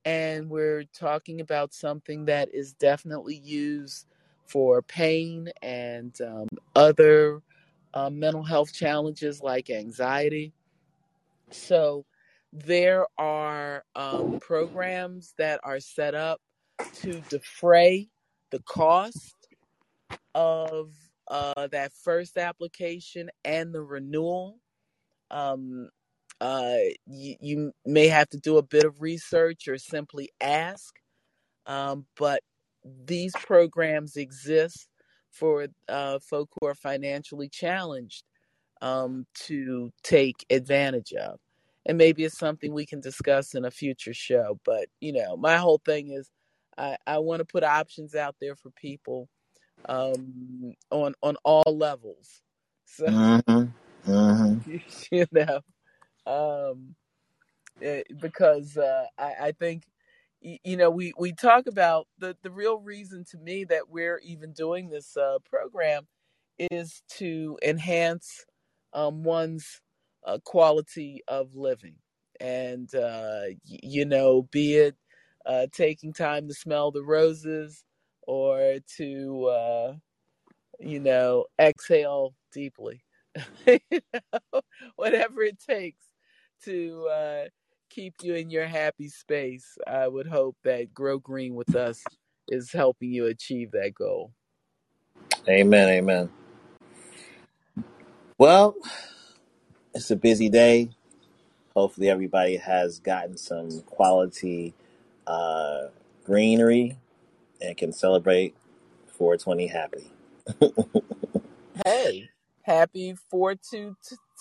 and 0.05 0.49
we're 0.49 0.85
talking 0.95 1.41
about 1.41 1.75
something 1.75 2.25
that 2.27 2.55
is 2.55 2.73
definitely 2.75 3.37
used 3.37 4.07
for 4.47 4.83
pain 4.83 5.51
and 5.63 6.19
um, 6.23 6.49
other 6.75 7.43
uh, 7.95 8.11
mental 8.11 8.43
health 8.43 8.73
challenges 8.73 9.43
like 9.43 9.71
anxiety. 9.71 10.53
So 11.51 12.05
there 12.53 13.07
are 13.19 13.85
um, 13.95 14.39
programs 14.41 15.35
that 15.39 15.61
are 15.63 15.81
set 15.81 16.15
up 16.15 16.41
to 16.95 17.21
defray 17.29 18.09
the 18.51 18.61
cost 18.61 19.35
of 20.35 20.93
uh, 21.29 21.69
that 21.69 21.93
first 21.93 22.39
application 22.39 23.31
and 23.45 23.75
the 23.75 23.83
renewal. 23.83 24.59
Um, 25.31 25.91
uh, 26.41 26.77
you, 27.07 27.37
you 27.41 27.73
may 27.85 28.09
have 28.09 28.29
to 28.31 28.39
do 28.39 28.59
a 28.59 28.63
bit 28.63 28.85
of 28.85 29.01
research 29.01 29.69
or 29.69 29.79
simply 29.79 30.31
ask, 30.41 30.95
um, 31.67 32.07
but 32.17 32.43
these 33.07 33.33
programs 33.33 34.17
exist 34.17 34.89
for 35.31 35.67
uh, 35.89 36.19
folk 36.21 36.49
who 36.61 36.67
are 36.67 36.75
financially 36.75 37.49
challenged 37.49 38.25
um, 38.81 39.27
to 39.35 39.91
take 40.03 40.47
advantage 40.51 41.13
of. 41.13 41.39
And 41.87 41.99
maybe 41.99 42.25
it's 42.25 42.39
something 42.39 42.73
we 42.73 42.87
can 42.87 43.01
discuss 43.01 43.55
in 43.55 43.65
a 43.65 43.71
future 43.71 44.15
show. 44.15 44.59
But, 44.65 44.87
you 45.01 45.13
know, 45.13 45.37
my 45.37 45.57
whole 45.57 45.81
thing 45.85 46.11
is 46.13 46.31
I, 46.77 46.97
I 47.07 47.19
want 47.19 47.41
to 47.41 47.45
put 47.45 47.65
options 47.65 48.15
out 48.15 48.37
there 48.41 48.55
for 48.57 48.71
people 48.71 49.29
um, 49.89 50.75
on 50.91 51.15
on 51.23 51.37
all 51.45 51.77
levels. 51.77 52.43
So 52.85 53.07
Mm-hmm. 53.07 54.11
Mm-hmm. 54.11 54.77
you 55.13 55.27
know, 55.33 55.61
um, 56.29 56.97
eh, 57.83 58.03
because 58.21 58.77
uh, 58.77 59.07
I, 59.19 59.35
I 59.49 59.53
think 59.53 59.85
you 60.41 60.77
know 60.77 60.91
we 60.91 61.13
we 61.19 61.33
talk 61.33 61.67
about 61.67 62.07
the 62.19 62.37
the 62.43 62.51
real 62.51 62.79
reason 62.79 63.25
to 63.33 63.39
me 63.39 63.65
that 63.65 63.89
we're 63.91 64.21
even 64.25 64.53
doing 64.53 64.91
this 64.91 65.17
uh, 65.17 65.39
program 65.51 66.07
is 66.71 67.03
to 67.19 67.59
enhance 67.65 68.45
um, 68.93 69.23
one's 69.25 69.81
uh, 70.27 70.39
quality 70.45 71.23
of 71.29 71.55
living, 71.57 71.97
and 72.41 72.95
uh, 72.95 73.43
y- 73.71 73.81
you 73.83 74.05
know, 74.05 74.49
be 74.53 74.77
it 74.77 74.97
uh, 75.47 75.67
taking 75.73 76.13
time 76.13 76.49
to 76.49 76.55
smell 76.55 76.91
the 76.93 77.03
roses 77.05 77.85
or 78.27 78.77
to 78.99 79.45
uh, 79.47 79.95
you 80.81 81.01
know 81.01 81.45
exhale 81.61 82.35
deeply 82.53 83.03
you 83.67 83.81
know, 84.15 84.61
whatever 84.97 85.43
it 85.43 85.59
takes 85.61 86.05
to 86.65 87.09
uh, 87.13 87.45
keep 87.91 88.15
you 88.23 88.35
in 88.35 88.51
your 88.51 88.67
happy 88.67 89.09
space. 89.09 89.79
I 89.87 90.09
would 90.09 90.27
hope 90.29 90.57
that 90.65 90.95
Grow 90.95 91.19
Green 91.19 91.55
with 91.55 91.75
us 91.75 92.17
is 92.49 92.73
helping 92.73 93.13
you 93.13 93.27
achieve 93.27 93.73
that 93.73 93.95
goal. 93.95 94.33
Amen. 95.49 95.89
Amen. 95.91 96.31
Well, 98.39 98.77
it's 99.95 100.11
a 100.11 100.17
busy 100.17 100.49
day. 100.49 100.91
Hopefully, 101.75 102.11
everybody 102.11 102.57
has 102.57 103.01
gotten 103.01 103.37
some 103.37 103.83
quality 103.83 104.75
uh, 105.27 105.89
greenery 106.25 106.99
and 107.61 107.77
can 107.77 107.93
celebrate 107.93 108.55
420 109.09 109.69
happy. 109.69 110.11
Hey, 111.85 112.31
happy 112.63 113.17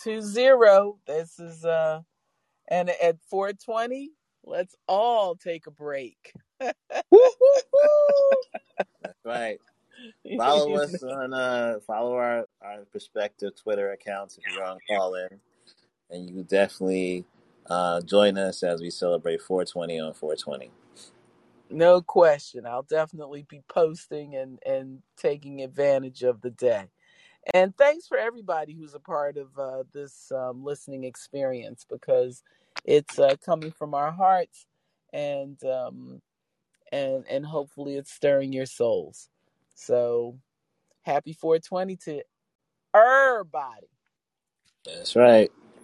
4220. 0.04 0.98
This 1.06 1.40
is, 1.40 1.66
uh, 1.66 2.02
and 2.70 2.90
at 2.90 3.18
420, 3.30 4.12
let's 4.44 4.76
all 4.88 5.36
take 5.36 5.68
a 5.68 5.72
break. 5.72 6.34
That's 6.60 6.76
right. 9.26 9.60
Follow 10.38 10.76
us 10.76 11.02
on 11.04 11.34
uh 11.34 11.80
follow 11.86 12.14
our, 12.16 12.46
our 12.62 12.86
perspective 12.92 13.54
Twitter 13.56 13.92
accounts 13.92 14.38
if 14.38 14.44
you're 14.54 14.64
on 14.64 14.78
Callin. 14.88 15.40
And 16.10 16.30
you 16.30 16.44
definitely 16.44 17.26
uh 17.68 18.02
join 18.02 18.38
us 18.38 18.64
as 18.64 18.82
we 18.82 18.90
celebrate 18.90 19.42
420 19.42 20.00
on 20.00 20.14
420. 20.14 20.72
No 21.70 22.02
question. 22.02 22.66
I'll 22.66 22.84
definitely 22.84 23.46
be 23.50 23.62
posting 23.68 24.36
and, 24.36 24.60
and 24.66 25.02
taking 25.18 25.62
advantage 25.62 26.24
of 26.24 26.42
the 26.42 26.52
day. 26.52 26.86
And 27.54 27.76
thanks 27.78 28.08
for 28.08 28.18
everybody 28.18 28.74
who's 28.74 28.96
a 28.96 29.00
part 29.00 29.38
of 29.38 29.58
uh, 29.60 29.84
this 29.94 30.32
um, 30.32 30.64
listening 30.64 31.04
experience 31.06 31.86
because 31.90 32.44
it's 32.86 33.20
uh, 33.20 33.36
coming 33.46 33.72
from 33.72 33.94
our 33.94 34.12
hearts 34.12 34.66
and 35.14 35.62
um, 35.66 36.22
and 36.92 37.26
and 37.30 37.46
hopefully 37.46 37.96
it's 37.96 38.12
stirring 38.12 38.54
your 38.54 38.66
souls. 38.68 39.30
So 39.76 40.40
happy 41.04 41.34
420 41.34 41.98
to 41.98 42.24
everybody. 42.96 43.88
That's 44.86 45.16
right. 45.16 45.52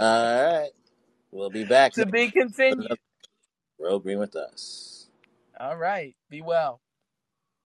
All 0.00 0.44
right. 0.44 0.70
We'll 1.32 1.50
be 1.50 1.64
back 1.64 1.94
To 1.94 2.06
be 2.06 2.30
continued. 2.30 2.98
Grow 3.80 4.00
Green 4.00 4.20
with 4.20 4.36
us. 4.36 5.08
All 5.60 5.78
right. 5.78 6.16
Be 6.30 6.42
well. 6.42 6.81